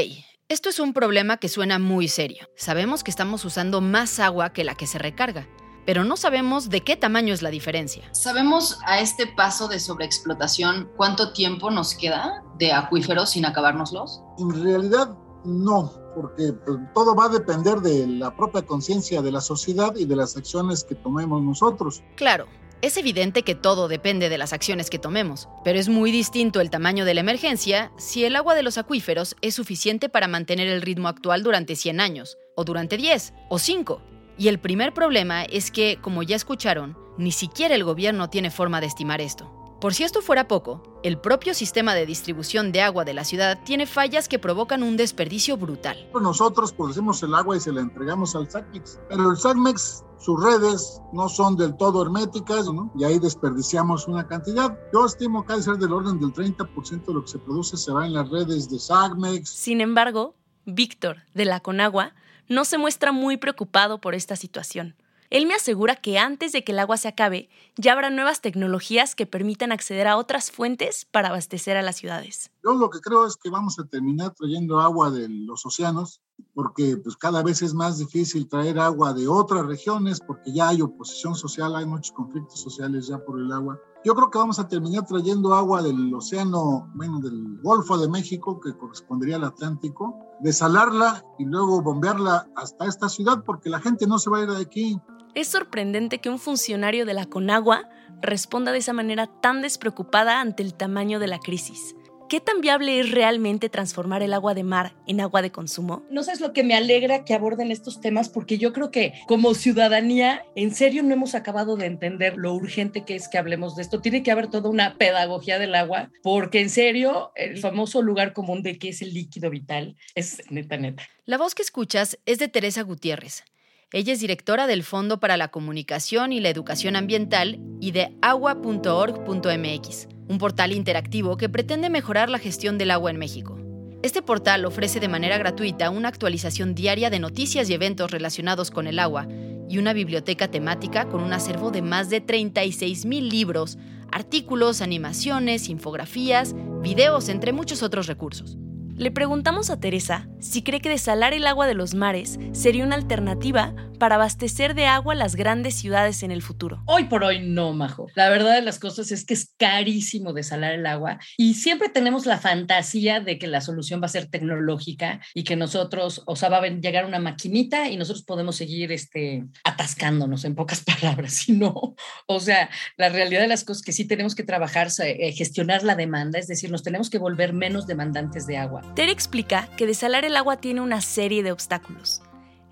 esto 0.49 0.69
es 0.69 0.79
un 0.79 0.93
problema 0.93 1.39
que 1.39 1.49
suena 1.49 1.79
muy 1.79 2.09
serio. 2.09 2.47
Sabemos 2.57 3.03
que 3.03 3.11
estamos 3.11 3.45
usando 3.45 3.81
más 3.81 4.19
agua 4.19 4.53
que 4.53 4.65
la 4.65 4.75
que 4.75 4.87
se 4.87 4.99
recarga, 4.99 5.49
pero 5.87 6.05
no 6.05 6.17
sabemos 6.19 6.69
de 6.69 6.83
qué 6.83 6.97
tamaño 6.97 7.33
es 7.33 7.41
la 7.41 7.51
diferencia. 7.51 8.09
¿Sabemos 8.13 8.79
a 8.87 9.01
este 9.01 9.27
paso 9.27 9.69
de 9.69 9.81
sobreexplotación 9.81 10.91
cuánto 10.97 11.33
tiempo 11.33 11.71
nos 11.71 11.95
queda 11.95 12.43
de 12.59 12.73
acuíferos 12.73 13.31
sin 13.31 13.47
acabárnoslos? 13.47 14.23
En 14.39 14.63
realidad 14.63 15.17
no, 15.45 15.93
porque 16.15 16.53
pues, 16.53 16.79
todo 16.95 17.15
va 17.15 17.27
a 17.27 17.29
depender 17.31 17.81
de 17.81 18.07
la 18.07 18.37
propia 18.37 18.63
conciencia 18.63 19.23
de 19.23 19.33
la 19.33 19.41
sociedad 19.41 19.95
y 19.97 20.05
de 20.05 20.17
las 20.17 20.37
acciones 20.37 20.85
que 20.85 20.95
tomemos 20.95 21.43
nosotros. 21.43 22.03
Claro, 22.17 22.47
es 22.83 22.97
evidente 22.97 23.43
que 23.43 23.55
todo 23.55 23.89
depende 23.89 24.29
de 24.29 24.39
las 24.39 24.53
acciones 24.53 24.91
que 24.91 24.99
tomemos, 24.99 25.49
pero 25.65 25.79
es 25.79 25.89
muy 25.89 26.13
distinto 26.13 26.61
el 26.61 26.71
tamaño 26.71 27.05
de 27.05 27.15
la 27.15 27.21
emergencia 27.21 27.91
si 27.99 28.25
el 28.25 28.37
agua 28.37 28.55
de 28.55 28.63
los 28.63 28.79
acuíferos 28.79 29.37
es 29.41 29.55
suficiente 29.55 30.09
para 30.09 30.29
mantener 30.29 30.69
el 30.69 30.83
ritmo 30.83 31.09
actual 31.09 31.43
durante 31.43 31.77
100 31.77 32.01
años, 32.01 32.39
o 32.55 32.65
durante 32.65 32.97
10, 32.97 33.35
o 33.49 33.59
5. 33.59 34.03
Y 34.39 34.49
el 34.49 34.61
primer 34.61 34.95
problema 34.95 35.45
es 35.45 35.71
que, 35.71 35.99
como 36.01 36.23
ya 36.23 36.37
escucharon, 36.37 36.97
ni 37.19 37.33
siquiera 37.33 37.75
el 37.75 37.85
gobierno 37.85 38.31
tiene 38.31 38.51
forma 38.51 38.81
de 38.81 38.87
estimar 38.87 39.21
esto. 39.21 39.53
Por 39.81 39.95
si 39.95 40.03
esto 40.03 40.23
fuera 40.23 40.49
poco, 40.49 41.01
el 41.05 41.21
propio 41.21 41.55
sistema 41.55 41.95
de 41.95 42.05
distribución 42.05 42.73
de 42.73 42.83
agua 42.83 43.05
de 43.05 43.15
la 43.15 43.25
ciudad 43.25 43.61
tiene 43.65 43.87
fallas 43.87 44.29
que 44.29 44.41
provocan 44.41 44.83
un 44.83 44.97
desperdicio 44.97 45.57
brutal. 45.57 46.11
Nosotros 46.21 46.73
producimos 46.73 47.23
el 47.23 47.33
agua 47.35 47.57
y 47.57 47.61
se 47.61 47.73
la 47.73 47.81
entregamos 47.81 48.35
al 48.35 48.51
SACMEX, 48.51 48.99
pero 49.09 49.31
el 49.31 49.37
SACMEX 49.37 50.05
sus 50.19 50.43
redes 50.43 51.01
no 51.13 51.29
son 51.29 51.57
del 51.57 51.77
todo 51.77 52.03
herméticas, 52.03 52.67
¿no? 52.67 52.93
Y 52.97 53.05
ahí 53.05 53.19
desperdiciamos 53.19 54.09
una 54.09 54.27
cantidad. 54.27 54.77
Yo 54.93 55.07
estimo 55.07 55.45
que 55.47 55.63
ser 55.63 55.77
del 55.77 55.93
orden 55.93 56.19
del 56.19 56.33
30% 56.33 57.07
de 57.07 57.15
lo 57.15 57.23
que 57.23 57.29
se 57.29 57.39
produce 57.39 57.77
se 57.77 57.93
va 57.93 58.07
en 58.07 58.13
las 58.13 58.29
redes 58.29 58.69
de 58.69 58.79
SACMEX. 58.79 59.49
Sin 59.49 59.81
embargo, 59.81 60.35
Víctor, 60.65 61.19
de 61.35 61.45
la 61.45 61.61
Conagua, 61.61 62.15
no 62.49 62.65
se 62.65 62.79
muestra 62.79 63.13
muy 63.13 63.37
preocupado 63.37 64.01
por 64.01 64.15
esta 64.15 64.37
situación. 64.37 64.97
Él 65.31 65.47
me 65.47 65.55
asegura 65.55 65.97
que 65.97 66.19
antes 66.19 66.53
de 66.53 66.65
que 66.65 66.73
el 66.73 66.79
agua 66.79 66.97
se 66.97 67.09
acabe, 67.09 67.51
ya 67.77 67.93
habrá 67.93 68.09
nuevas 68.09 68.41
tecnologías 68.41 69.15
que 69.15 69.27
permitan 69.27 69.73
acceder 69.73 70.07
a 70.07 70.17
otras 70.17 70.51
fuentes 70.51 71.05
para 71.05 71.29
abastecer 71.29 71.77
a 71.77 71.83
las 71.83 71.97
ciudades. 71.97 72.51
Yo 72.65 72.73
lo 72.75 72.89
que 72.89 73.01
creo 73.01 73.27
es 73.27 73.37
que 73.37 73.51
vamos 73.51 73.79
a 73.79 73.85
terminar 73.85 74.35
trayendo 74.35 74.81
agua 74.81 75.11
de 75.11 75.29
los 75.29 75.67
océanos, 75.67 76.23
porque 76.55 76.97
pues 76.97 77.17
cada 77.17 77.43
vez 77.43 77.61
es 77.61 77.75
más 77.75 77.99
difícil 77.99 78.49
traer 78.49 78.79
agua 78.79 79.13
de 79.13 79.29
otras 79.29 79.67
regiones, 79.67 80.19
porque 80.21 80.51
ya 80.53 80.69
hay 80.69 80.81
oposición 80.81 81.35
social, 81.35 81.77
hay 81.77 81.85
muchos 81.85 82.13
conflictos 82.13 82.61
sociales 82.61 83.09
ya 83.09 83.19
por 83.19 83.39
el 83.39 83.53
agua. 83.53 83.79
Yo 84.05 84.15
creo 84.15 84.31
que 84.31 84.39
vamos 84.39 84.59
a 84.59 84.67
terminar 84.67 85.05
trayendo 85.07 85.55
agua 85.55 85.83
del 85.83 86.15
océano, 86.15 86.91
bueno, 86.95 87.21
del 87.21 87.61
Golfo 87.63 87.99
de 87.99 88.09
México, 88.09 88.61
que 88.61 88.75
correspondería 88.77 89.37
al 89.37 89.45
Atlántico, 89.45 90.17
desalarla 90.41 91.25
y 91.39 91.45
luego 91.45 91.83
bombearla 91.83 92.49
hasta 92.57 92.87
esta 92.87 93.09
ciudad, 93.09 93.43
porque 93.45 93.69
la 93.69 93.81
gente 93.81 94.07
no 94.07 94.19
se 94.19 94.31
va 94.31 94.39
a 94.39 94.43
ir 94.43 94.51
de 94.51 94.63
aquí. 94.63 94.99
Es 95.35 95.49
sorprendente 95.49 96.19
que 96.19 96.31
un 96.31 96.39
funcionario 96.39 97.07
de 97.07 97.15
la 97.15 97.27
Conagua 97.27 97.89
responda 98.21 98.73
de 98.73 98.79
esa 98.79 98.93
manera 98.93 99.27
tan 99.27 99.63
despreocupada 99.63 100.41
ante 100.41 100.63
el 100.63 100.75
tamaño 100.75 101.21
de 101.21 101.29
la 101.29 101.39
crisis. 101.39 101.95
¿Qué 102.29 102.41
tan 102.41 102.61
viable 102.61 103.01
es 103.01 103.11
realmente 103.11 103.71
transformar 103.71 104.23
el 104.23 104.35
agua 104.35 104.53
de 104.53 104.63
mar 104.63 104.95
en 105.07 105.23
agua 105.23 105.41
de 105.41 105.51
consumo? 105.51 106.03
No 106.11 106.23
sé, 106.23 106.33
es 106.33 106.43
lo 106.43 106.53
que 106.53 106.63
me 106.63 106.75
alegra 106.75 107.25
que 107.25 107.33
aborden 107.33 107.71
estos 107.71 108.03
temas 108.03 108.29
porque 108.29 108.59
yo 108.59 108.75
creo 108.75 108.91
que 108.91 109.15
como 109.27 109.55
ciudadanía, 109.55 110.45
en 110.55 110.75
serio 110.75 111.03
no 111.03 111.15
hemos 111.15 111.35
acabado 111.35 111.77
de 111.77 111.87
entender 111.87 112.37
lo 112.37 112.53
urgente 112.53 113.07
que 113.07 113.15
es 113.15 113.29
que 113.29 113.39
hablemos 113.39 113.77
de 113.77 113.83
esto. 113.83 114.03
Tiene 114.03 114.23
que 114.23 114.31
haber 114.31 114.49
toda 114.49 114.69
una 114.69 114.99
pedagogía 114.99 115.59
del 115.59 115.75
agua 115.75 116.11
porque 116.23 116.61
en 116.61 116.69
serio 116.69 117.33
el 117.35 117.57
famoso 117.57 118.03
lugar 118.03 118.35
común 118.35 118.63
de 118.63 118.79
que 118.79 118.91
es 118.91 119.01
el 119.01 119.15
líquido 119.15 119.49
vital 119.49 119.97
es 120.15 120.43
neta, 120.51 120.77
neta. 120.77 121.05
La 121.25 121.39
voz 121.39 121.55
que 121.55 121.63
escuchas 121.63 122.19
es 122.27 122.39
de 122.39 122.49
Teresa 122.49 122.83
Gutiérrez. 122.83 123.43
Ella 123.91 124.13
es 124.13 124.21
directora 124.21 124.67
del 124.67 124.83
Fondo 124.83 125.19
para 125.19 125.39
la 125.39 125.49
Comunicación 125.49 126.35
y 126.35 126.41
la 126.41 126.51
Educación 126.51 126.95
Ambiental 126.95 127.59
y 127.81 127.93
de 127.93 128.15
agua.org.mx, 128.21 130.09
un 130.29 130.37
portal 130.37 130.73
interactivo 130.73 131.39
que 131.39 131.49
pretende 131.49 131.89
mejorar 131.89 132.29
la 132.29 132.39
gestión 132.39 132.77
del 132.77 132.91
agua 132.91 133.11
en 133.11 133.17
México. 133.17 133.59
Este 134.03 134.21
portal 134.21 134.67
ofrece 134.67 135.01
de 135.01 135.09
manera 135.09 135.39
gratuita 135.39 135.89
una 135.89 136.09
actualización 136.09 136.75
diaria 136.75 137.09
de 137.09 137.19
noticias 137.19 137.71
y 137.71 137.73
eventos 137.73 138.11
relacionados 138.11 138.71
con 138.71 138.89
el 138.89 138.99
agua 138.99 139.27
y 139.71 139.79
una 139.79 139.95
biblioteca 139.95 140.49
temática 140.49 141.09
con 141.09 141.23
un 141.23 141.33
acervo 141.33 141.71
de 141.71 141.81
más 141.81 142.11
de 142.11 142.21
36 142.21 143.07
mil 143.07 143.31
libros, 143.31 143.79
artículos, 144.13 144.83
animaciones, 144.83 145.71
infografías, 145.71 146.55
videos, 146.83 147.31
entre 147.31 147.55
muchos 147.55 147.83
otros 147.83 148.07
recursos. 148.07 148.59
Le 148.99 149.13
preguntamos 149.13 149.71
a 149.71 149.79
Teresa 149.79 150.27
si 150.41 150.63
cree 150.63 150.81
que 150.81 150.89
desalar 150.89 151.33
el 151.33 151.47
agua 151.47 151.69
de 151.69 151.75
los 151.75 151.95
mares 151.95 152.37
sería 152.51 152.83
una 152.85 152.97
alternativa 152.97 153.73
para 153.99 154.15
abastecer 154.15 154.75
de 154.75 154.87
agua 154.87 155.15
las 155.15 155.37
grandes 155.37 155.75
ciudades 155.75 156.23
en 156.23 156.31
el 156.31 156.43
futuro. 156.43 156.83
Hoy 156.87 157.05
por 157.05 157.25
hoy 157.25 157.41
no, 157.41 157.73
Majo. 157.73 158.07
La 158.15 158.29
verdad 158.29 158.55
de 158.55 158.63
las 158.63 158.79
cosas 158.79 159.11
es 159.11 159.25
que 159.25 159.35
es 159.35 159.53
carísimo 159.57 160.33
desalar 160.33 160.73
el 160.73 160.87
agua 160.87 161.19
y 161.37 161.55
siempre 161.55 161.89
tenemos 161.89 162.27
la 162.27 162.39
fantasía 162.39 163.21
de 163.21 163.39
que 163.39 163.47
la 163.47 163.61
solución 163.61 164.01
va 164.01 164.07
a 164.07 164.11
ser 164.11 164.27
tecnológica 164.27 165.21
y 165.35 165.45
que 165.45 165.57
nosotros, 165.57 166.23
o 166.27 166.37
sea, 166.37 166.49
va 166.49 166.59
a 166.59 166.67
llegar 166.69 167.05
una 167.05 167.19
maquinita 167.19 167.89
y 167.89 167.97
nosotros 167.97 168.25
podemos 168.25 168.57
seguir 168.57 168.93
este, 168.93 169.45
atascándonos 169.65 170.45
en 170.45 170.55
pocas 170.55 170.83
palabras. 171.01 171.49
Y 171.49 171.53
no, 171.53 171.95
o 172.27 172.41
sea, 172.41 172.71
la 172.97 173.09
realidad 173.09 173.43
de 173.43 173.49
las 173.49 173.65
cosas 173.65 173.81
es 173.81 173.87
que 173.87 173.93
sí 173.93 174.07
tenemos 174.07 174.35
que 174.35 174.45
trabajar, 174.45 174.89
eh, 175.05 175.33
gestionar 175.33 175.83
la 175.83 175.95
demanda, 175.95 176.39
es 176.39 176.47
decir, 176.47 176.71
nos 176.71 176.83
tenemos 176.83 177.11
que 177.11 177.19
volver 177.19 177.53
menos 177.53 177.87
demandantes 177.87 178.47
de 178.47 178.59
agua. 178.59 178.83
Ter 178.95 179.09
explica 179.09 179.69
que 179.77 179.87
desalar 179.87 180.25
el 180.25 180.37
agua 180.37 180.57
tiene 180.57 180.81
una 180.81 181.01
serie 181.01 181.43
de 181.43 181.53
obstáculos. 181.53 182.23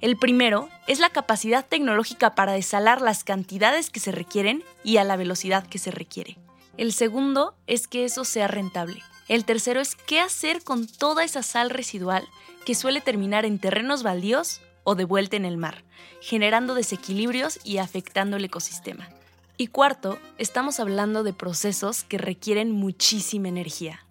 El 0.01 0.17
primero 0.19 0.69
es 0.87 0.99
la 0.99 1.11
capacidad 1.11 1.65
tecnológica 1.65 2.35
para 2.35 2.53
desalar 2.53 3.01
las 3.01 3.25
cantidades 3.25 3.91
que 3.91 4.01
se 4.01 4.13
requieren 4.13 4.63
y 4.85 4.99
a 4.99 5.05
la 5.05 5.17
velocidad 5.17 5.67
que 5.67 5.79
se 5.79 5.91
requiere. 5.91 6.37
El 6.77 6.93
segundo 6.93 7.55
es 7.67 7.89
que 7.89 8.05
eso 8.05 8.25
sea 8.25 8.49
rentable. 8.49 9.03
El 9.29 9.45
tercero 9.45 9.81
es 9.81 9.97
qué 9.97 10.21
hacer 10.21 10.63
con 10.63 10.87
toda 10.87 11.25
esa 11.25 11.43
sal 11.43 11.71
residual 11.71 12.29
que 12.65 12.75
suele 12.75 13.01
terminar 13.01 13.45
en 13.45 13.59
terrenos 13.59 14.03
baldíos 14.03 14.61
o 14.85 14.95
de 14.95 15.05
vuelta 15.05 15.37
en 15.37 15.45
el 15.45 15.57
mar, 15.57 15.85
generando 16.21 16.75
desequilibrios 16.75 17.59
y 17.65 17.79
afectando 17.79 18.37
el 18.37 18.45
ecosistema. 18.45 19.09
Y 19.57 19.69
cuarto, 19.69 20.19
estamos 20.39 20.79
hablando 20.79 21.23
de 21.23 21.33
procesos 21.33 22.05
que 22.05 22.19
requieren 22.19 22.71
muchísima 22.71 23.49
energía. 23.49 24.06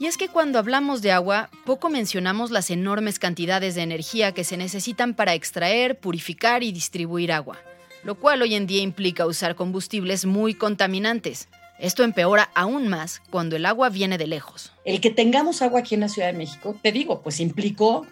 Y 0.00 0.06
es 0.06 0.16
que 0.16 0.28
cuando 0.28 0.60
hablamos 0.60 1.02
de 1.02 1.10
agua, 1.10 1.50
poco 1.64 1.90
mencionamos 1.90 2.52
las 2.52 2.70
enormes 2.70 3.18
cantidades 3.18 3.74
de 3.74 3.82
energía 3.82 4.32
que 4.32 4.44
se 4.44 4.56
necesitan 4.56 5.14
para 5.14 5.34
extraer, 5.34 5.98
purificar 5.98 6.62
y 6.62 6.70
distribuir 6.70 7.32
agua, 7.32 7.58
lo 8.04 8.14
cual 8.14 8.42
hoy 8.42 8.54
en 8.54 8.68
día 8.68 8.80
implica 8.80 9.26
usar 9.26 9.56
combustibles 9.56 10.24
muy 10.24 10.54
contaminantes. 10.54 11.48
Esto 11.80 12.04
empeora 12.04 12.50
aún 12.54 12.86
más 12.86 13.20
cuando 13.30 13.56
el 13.56 13.66
agua 13.66 13.88
viene 13.88 14.18
de 14.18 14.28
lejos. 14.28 14.72
El 14.84 15.00
que 15.00 15.10
tengamos 15.10 15.62
agua 15.62 15.80
aquí 15.80 15.96
en 15.96 16.02
la 16.02 16.08
Ciudad 16.08 16.28
de 16.28 16.38
México, 16.38 16.76
te 16.80 16.92
digo, 16.92 17.20
pues 17.22 17.40
implicó 17.40 18.06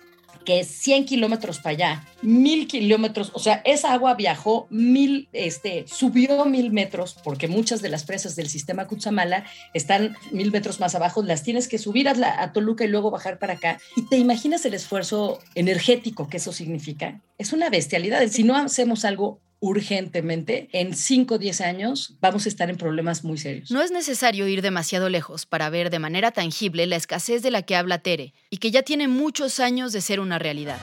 que 0.47 0.65
100 0.65 1.05
kilómetros 1.05 1.59
para 1.59 1.71
allá, 1.73 2.09
mil 2.23 2.67
kilómetros, 2.67 3.31
o 3.35 3.39
sea, 3.39 3.61
esa 3.67 3.93
agua 3.93 4.15
viajó 4.15 4.67
mil, 4.71 5.29
este, 5.35 5.85
subió 5.87 6.47
mil 6.47 6.73
metros, 6.73 7.19
porque 7.23 7.49
muchas 7.49 7.83
de 7.83 7.91
las 7.91 8.05
presas 8.05 8.37
del 8.37 8.49
sistema 8.49 8.87
Cutzamala 8.87 9.45
están 9.75 10.17
mil 10.31 10.51
metros 10.51 10.81
más 10.81 10.95
abajo, 10.95 11.23
las 11.23 11.43
tienes 11.43 11.69
que 11.69 11.77
subir 11.77 12.09
a, 12.09 12.43
a 12.43 12.53
Toluca 12.53 12.85
y 12.85 12.89
luego 12.89 13.11
bajar 13.11 13.39
para 13.39 13.55
acá. 13.55 13.79
Y 13.97 14.09
te 14.09 14.17
imaginas 14.17 14.65
el 14.65 14.73
esfuerzo 14.73 15.41
energético 15.55 16.29
que 16.29 16.39
eso 16.39 16.53
significa. 16.53 17.21
Es 17.37 17.53
una 17.53 17.69
bestialidad. 17.69 18.27
Si 18.29 18.45
no 18.45 18.57
hacemos 18.57 19.05
algo 19.05 19.41
urgentemente, 19.61 20.69
en 20.73 20.95
5 20.95 21.35
o 21.35 21.39
10 21.39 21.61
años 21.63 22.17
vamos 22.21 22.47
a 22.47 22.49
estar 22.49 22.71
en 22.71 22.77
problemas 22.77 23.25
muy 23.25 23.39
serios. 23.39 23.71
No 23.71 23.83
es 23.83 23.91
necesario 23.91 24.47
ir 24.49 24.63
demasiado 24.63 25.09
lejos 25.09 25.47
para 25.47 25.71
ver 25.71 25.91
de 25.91 25.99
manera 25.99 26.31
tangible 26.31 26.87
la 26.87 26.97
escasez 26.97 27.43
de 27.43 27.51
la 27.51 27.63
que 27.63 27.77
habla 27.77 27.99
Tere 27.99 28.35
y 28.51 28.59
que 28.59 28.71
ya 28.71 28.83
tiene 28.83 29.09
muchos 29.09 29.61
años 29.61 29.93
de 29.93 30.01
ser 30.01 30.21
una 30.21 30.39
realidad. 30.39 30.79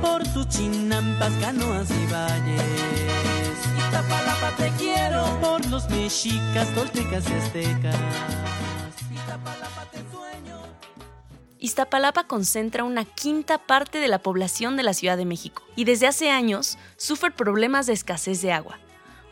por 0.00 0.22
tus 0.32 0.48
chinampas, 0.48 1.32
canoas 1.40 1.88
y 1.90 2.12
valles. 2.12 2.62
Iztapalapa 3.78 4.56
te 4.56 4.70
quiero 4.78 5.38
por 5.40 5.64
los 5.66 5.88
mexicas, 5.90 6.72
toltecas 6.74 7.24
y 7.28 7.32
aztecas. 7.32 7.96
Iztapalapa 11.60 12.24
concentra 12.24 12.84
una 12.84 13.04
quinta 13.04 13.58
parte 13.58 13.98
de 13.98 14.06
la 14.06 14.20
población 14.20 14.76
de 14.76 14.84
la 14.84 14.94
Ciudad 14.94 15.16
de 15.16 15.24
México 15.24 15.62
y 15.74 15.84
desde 15.84 16.06
hace 16.06 16.30
años 16.30 16.78
sufre 16.96 17.32
problemas 17.32 17.86
de 17.86 17.94
escasez 17.94 18.40
de 18.42 18.52
agua. 18.52 18.78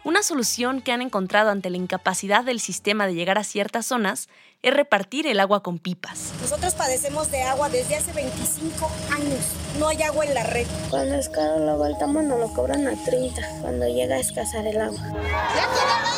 Una 0.02 0.22
solución 0.22 0.82
que 0.82 0.92
han 0.92 1.02
encontrado 1.02 1.50
ante 1.50 1.70
la 1.70 1.76
incapacidad 1.76 2.44
del 2.44 2.60
sistema 2.60 3.06
de 3.06 3.14
llegar 3.14 3.38
a 3.38 3.44
ciertas 3.44 3.86
zonas 3.86 4.28
es 4.62 4.72
repartir 4.72 5.26
el 5.26 5.40
agua 5.40 5.62
con 5.62 5.78
pipas. 5.78 6.32
Nosotros 6.40 6.74
padecemos 6.74 7.30
de 7.30 7.42
agua 7.42 7.68
desde 7.68 7.96
hace 7.96 8.12
25 8.12 8.90
años. 9.12 9.40
No 9.78 9.88
hay 9.88 10.02
agua 10.02 10.24
en 10.24 10.34
la 10.34 10.44
red. 10.44 10.66
Cuando 10.90 11.16
es 11.16 11.28
caro 11.28 11.58
lo 11.58 11.76
voltamos 11.76 12.22
nos 12.24 12.38
lo 12.38 12.52
cobran 12.54 12.86
a 12.86 13.04
30 13.04 13.60
cuando 13.62 13.86
llega 13.88 14.16
a 14.16 14.20
escasar 14.20 14.66
el 14.66 14.80
agua. 14.80 15.00
Ya 15.56 16.15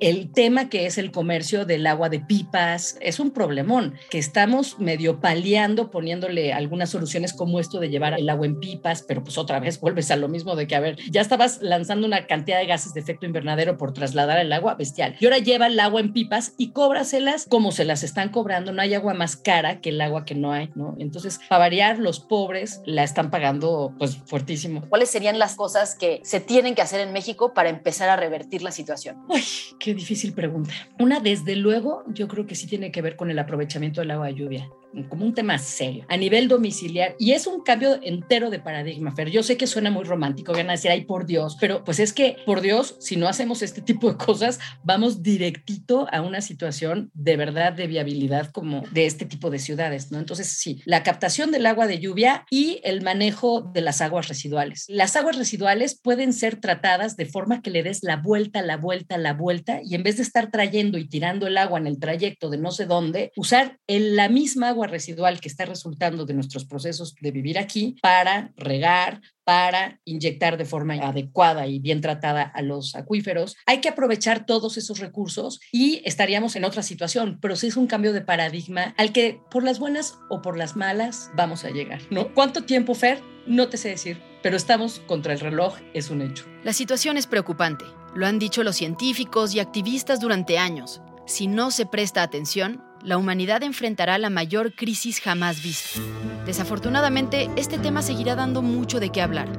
El 0.00 0.30
tema 0.32 0.68
que 0.68 0.86
es 0.86 0.98
el 0.98 1.10
comercio 1.10 1.64
del 1.64 1.86
agua 1.86 2.08
de 2.08 2.20
pipas 2.20 2.98
es 3.00 3.18
un 3.18 3.30
problemón 3.30 3.94
que 4.10 4.18
estamos 4.18 4.78
medio 4.78 5.20
paliando 5.20 5.90
poniéndole 5.90 6.52
algunas 6.52 6.90
soluciones 6.90 7.32
como 7.32 7.60
esto 7.60 7.80
de 7.80 7.88
llevar 7.88 8.14
el 8.14 8.28
agua 8.28 8.46
en 8.46 8.60
pipas, 8.60 9.02
pero 9.02 9.24
pues 9.24 9.38
otra 9.38 9.58
vez 9.58 9.80
vuelves 9.80 10.10
a 10.10 10.16
lo 10.16 10.28
mismo 10.28 10.54
de 10.54 10.66
que, 10.66 10.76
a 10.76 10.80
ver, 10.80 10.98
ya 11.10 11.20
estabas 11.20 11.62
lanzando 11.62 12.06
una 12.06 12.26
cantidad 12.26 12.58
de 12.58 12.66
gases 12.66 12.92
de 12.92 13.00
efecto 13.00 13.26
invernadero 13.26 13.78
por 13.78 13.92
trasladar 13.92 14.38
el 14.38 14.52
agua 14.52 14.74
bestial. 14.74 15.16
Y 15.18 15.24
ahora 15.24 15.38
lleva 15.38 15.66
el 15.66 15.80
agua 15.80 16.00
en 16.00 16.12
pipas 16.12 16.54
y 16.58 16.72
cóbraselas 16.72 17.46
como 17.48 17.72
se 17.72 17.84
las 17.84 18.02
están 18.02 18.28
cobrando. 18.28 18.72
No 18.72 18.82
hay 18.82 18.94
agua 18.94 19.14
más 19.14 19.36
cara 19.36 19.80
que 19.80 19.90
el 19.90 20.00
agua 20.00 20.24
que 20.24 20.34
no 20.34 20.52
hay, 20.52 20.70
¿no? 20.74 20.94
Entonces, 20.98 21.40
para 21.48 21.60
variar, 21.60 21.98
los 21.98 22.20
pobres 22.20 22.82
la 22.84 23.02
están 23.02 23.30
pagando 23.30 23.94
pues 23.98 24.18
fuertísimo. 24.26 24.82
¿Cuáles 24.88 25.10
serían 25.10 25.38
las 25.38 25.54
cosas 25.54 25.94
que 25.94 26.20
se 26.22 26.40
tienen 26.40 26.74
que 26.74 26.82
hacer 26.82 27.00
en 27.00 27.12
México 27.12 27.54
para 27.54 27.70
empezar 27.70 28.08
a 28.08 28.16
revertir 28.16 28.62
la 28.62 28.72
situación? 28.72 29.16
Ay, 29.30 29.42
qué 29.86 29.94
difícil 29.94 30.32
pregunta. 30.32 30.74
Una, 30.98 31.20
desde 31.20 31.54
luego, 31.54 32.02
yo 32.08 32.26
creo 32.26 32.44
que 32.44 32.56
sí 32.56 32.66
tiene 32.66 32.90
que 32.90 33.02
ver 33.02 33.14
con 33.14 33.30
el 33.30 33.38
aprovechamiento 33.38 34.00
del 34.00 34.10
agua 34.10 34.26
de 34.26 34.34
lluvia 34.34 34.68
como 35.04 35.24
un 35.24 35.34
tema 35.34 35.58
serio, 35.58 36.04
a 36.08 36.16
nivel 36.16 36.48
domiciliar, 36.48 37.14
y 37.18 37.32
es 37.32 37.46
un 37.46 37.62
cambio 37.62 37.98
entero 38.02 38.50
de 38.50 38.58
paradigma, 38.58 39.14
Fer. 39.14 39.30
Yo 39.30 39.42
sé 39.42 39.56
que 39.56 39.66
suena 39.66 39.90
muy 39.90 40.04
romántico, 40.04 40.52
van 40.52 40.70
a 40.70 40.72
decir, 40.72 40.90
ay, 40.90 41.04
por 41.04 41.26
Dios, 41.26 41.56
pero 41.60 41.84
pues 41.84 42.00
es 42.00 42.12
que, 42.12 42.36
por 42.46 42.60
Dios, 42.60 42.96
si 43.00 43.16
no 43.16 43.28
hacemos 43.28 43.62
este 43.62 43.82
tipo 43.82 44.10
de 44.10 44.16
cosas, 44.16 44.58
vamos 44.84 45.22
directito 45.22 46.06
a 46.10 46.22
una 46.22 46.40
situación 46.40 47.10
de 47.14 47.36
verdad 47.36 47.72
de 47.72 47.86
viabilidad 47.86 48.50
como 48.50 48.82
de 48.92 49.06
este 49.06 49.26
tipo 49.26 49.50
de 49.50 49.58
ciudades, 49.58 50.10
¿no? 50.10 50.18
Entonces, 50.18 50.48
sí, 50.48 50.80
la 50.84 51.02
captación 51.02 51.50
del 51.50 51.66
agua 51.66 51.86
de 51.86 51.98
lluvia 51.98 52.46
y 52.50 52.80
el 52.84 53.02
manejo 53.02 53.60
de 53.60 53.80
las 53.80 54.00
aguas 54.00 54.28
residuales. 54.28 54.86
Las 54.88 55.16
aguas 55.16 55.36
residuales 55.36 55.98
pueden 56.00 56.32
ser 56.32 56.56
tratadas 56.56 57.16
de 57.16 57.26
forma 57.26 57.60
que 57.60 57.70
le 57.70 57.82
des 57.82 58.02
la 58.02 58.16
vuelta, 58.16 58.62
la 58.62 58.76
vuelta, 58.76 59.18
la 59.18 59.34
vuelta, 59.34 59.75
y 59.84 59.94
en 59.94 60.02
vez 60.02 60.16
de 60.16 60.22
estar 60.22 60.50
trayendo 60.50 60.98
y 60.98 61.08
tirando 61.08 61.46
el 61.46 61.58
agua 61.58 61.78
en 61.78 61.86
el 61.86 61.98
trayecto 61.98 62.50
de 62.50 62.58
no 62.58 62.70
sé 62.70 62.86
dónde, 62.86 63.32
usar 63.36 63.78
en 63.86 64.16
la 64.16 64.28
misma 64.28 64.68
agua 64.68 64.86
residual 64.86 65.40
que 65.40 65.48
está 65.48 65.64
resultando 65.64 66.26
de 66.26 66.34
nuestros 66.34 66.64
procesos 66.64 67.14
de 67.20 67.30
vivir 67.30 67.58
aquí 67.58 67.96
para 68.02 68.52
regar, 68.56 69.20
para 69.44 70.00
inyectar 70.04 70.56
de 70.56 70.64
forma 70.64 70.94
adecuada 70.94 71.66
y 71.66 71.78
bien 71.78 72.00
tratada 72.00 72.42
a 72.42 72.62
los 72.62 72.96
acuíferos. 72.96 73.56
Hay 73.66 73.80
que 73.80 73.88
aprovechar 73.88 74.44
todos 74.44 74.76
esos 74.76 74.98
recursos 74.98 75.60
y 75.70 76.02
estaríamos 76.04 76.56
en 76.56 76.64
otra 76.64 76.82
situación, 76.82 77.38
pero 77.40 77.56
sí 77.56 77.68
es 77.68 77.76
un 77.76 77.86
cambio 77.86 78.12
de 78.12 78.22
paradigma 78.22 78.94
al 78.96 79.12
que 79.12 79.40
por 79.50 79.62
las 79.62 79.78
buenas 79.78 80.18
o 80.30 80.42
por 80.42 80.56
las 80.56 80.76
malas 80.76 81.30
vamos 81.34 81.64
a 81.64 81.70
llegar. 81.70 82.00
¿Cuánto 82.34 82.64
tiempo, 82.64 82.94
Fer? 82.94 83.20
No 83.46 83.68
te 83.68 83.76
sé 83.76 83.90
decir, 83.90 84.20
pero 84.42 84.56
estamos 84.56 85.00
contra 85.06 85.32
el 85.32 85.40
reloj, 85.40 85.76
es 85.94 86.10
un 86.10 86.22
hecho. 86.22 86.44
La 86.64 86.72
situación 86.72 87.16
es 87.16 87.26
preocupante. 87.26 87.84
Lo 88.16 88.26
han 88.26 88.38
dicho 88.38 88.64
los 88.64 88.76
científicos 88.76 89.54
y 89.54 89.60
activistas 89.60 90.20
durante 90.20 90.56
años. 90.56 91.02
Si 91.26 91.48
no 91.48 91.70
se 91.70 91.84
presta 91.84 92.22
atención, 92.22 92.82
la 93.02 93.18
humanidad 93.18 93.62
enfrentará 93.62 94.16
la 94.16 94.30
mayor 94.30 94.74
crisis 94.74 95.20
jamás 95.20 95.62
vista. 95.62 96.00
Desafortunadamente, 96.46 97.50
este 97.56 97.76
tema 97.76 98.00
seguirá 98.00 98.34
dando 98.34 98.62
mucho 98.62 99.00
de 99.00 99.10
qué 99.10 99.20
hablar, 99.20 99.50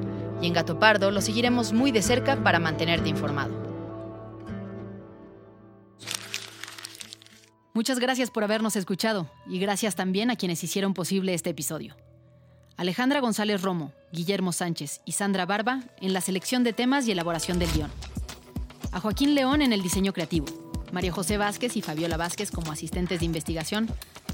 y 0.42 0.48
en 0.48 0.54
Gato 0.54 0.80
Pardo 0.80 1.12
lo 1.12 1.20
seguiremos 1.20 1.72
muy 1.72 1.92
de 1.92 2.02
cerca 2.02 2.42
para 2.42 2.58
mantenerte 2.58 3.08
informado. 3.08 3.54
Muchas 7.74 8.00
gracias 8.00 8.32
por 8.32 8.42
habernos 8.42 8.74
escuchado, 8.74 9.30
y 9.46 9.60
gracias 9.60 9.94
también 9.94 10.32
a 10.32 10.36
quienes 10.36 10.64
hicieron 10.64 10.94
posible 10.94 11.32
este 11.32 11.50
episodio. 11.50 11.94
Alejandra 12.76 13.20
González 13.20 13.62
Romo, 13.62 13.92
Guillermo 14.12 14.50
Sánchez 14.50 15.00
y 15.04 15.12
Sandra 15.12 15.46
Barba 15.46 15.84
en 16.00 16.12
la 16.12 16.20
selección 16.20 16.64
de 16.64 16.72
temas 16.72 17.06
y 17.06 17.12
elaboración 17.12 17.60
del 17.60 17.70
guion. 17.70 18.17
A 18.92 19.00
Joaquín 19.00 19.34
León 19.34 19.62
en 19.62 19.72
el 19.72 19.82
diseño 19.82 20.12
creativo 20.12 20.46
María 20.92 21.12
José 21.12 21.36
Vázquez 21.36 21.76
y 21.76 21.82
Fabiola 21.82 22.16
Vázquez 22.16 22.50
como 22.50 22.72
asistentes 22.72 23.20
de 23.20 23.26
investigación 23.26 23.88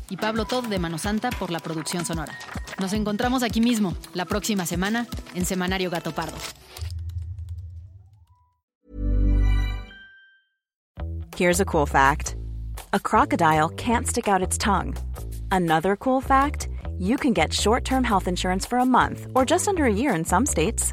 y 0.09 0.17
Pablo 0.17 0.45
Todd 0.45 0.67
de 0.67 0.79
Mano 0.79 0.99
Santa 0.99 1.31
por 1.31 1.51
la 1.51 1.61
producción 1.61 2.05
sonora. 2.05 2.38
Nos 2.79 2.93
encontramos 2.93 3.43
aquí 3.43 3.61
mismo, 3.61 3.95
la 4.12 4.25
próxima 4.25 4.67
semana, 4.67 5.07
en 5.35 5.45
Semanario 5.47 5.90
Gato. 5.90 6.12
Here's 11.37 11.61
a 11.61 11.64
cool 11.64 11.87
fact. 11.87 12.37
A 12.93 13.01
crocodile 13.01 13.71
can't 13.71 14.07
stick 14.07 14.29
out 14.29 14.43
its 14.43 14.57
tongue. 14.57 14.95
Another 15.51 15.97
cool 15.97 16.21
fact, 16.21 16.69
you 16.99 17.17
can 17.17 17.33
get 17.33 17.53
short-term 17.53 18.05
health 18.05 18.29
insurance 18.29 18.64
for 18.64 18.79
a 18.79 18.85
month 18.85 19.27
or 19.35 19.45
just 19.45 19.67
under 19.67 19.85
a 19.85 19.93
year 19.93 20.14
in 20.14 20.25
some 20.25 20.47
states. 20.47 20.93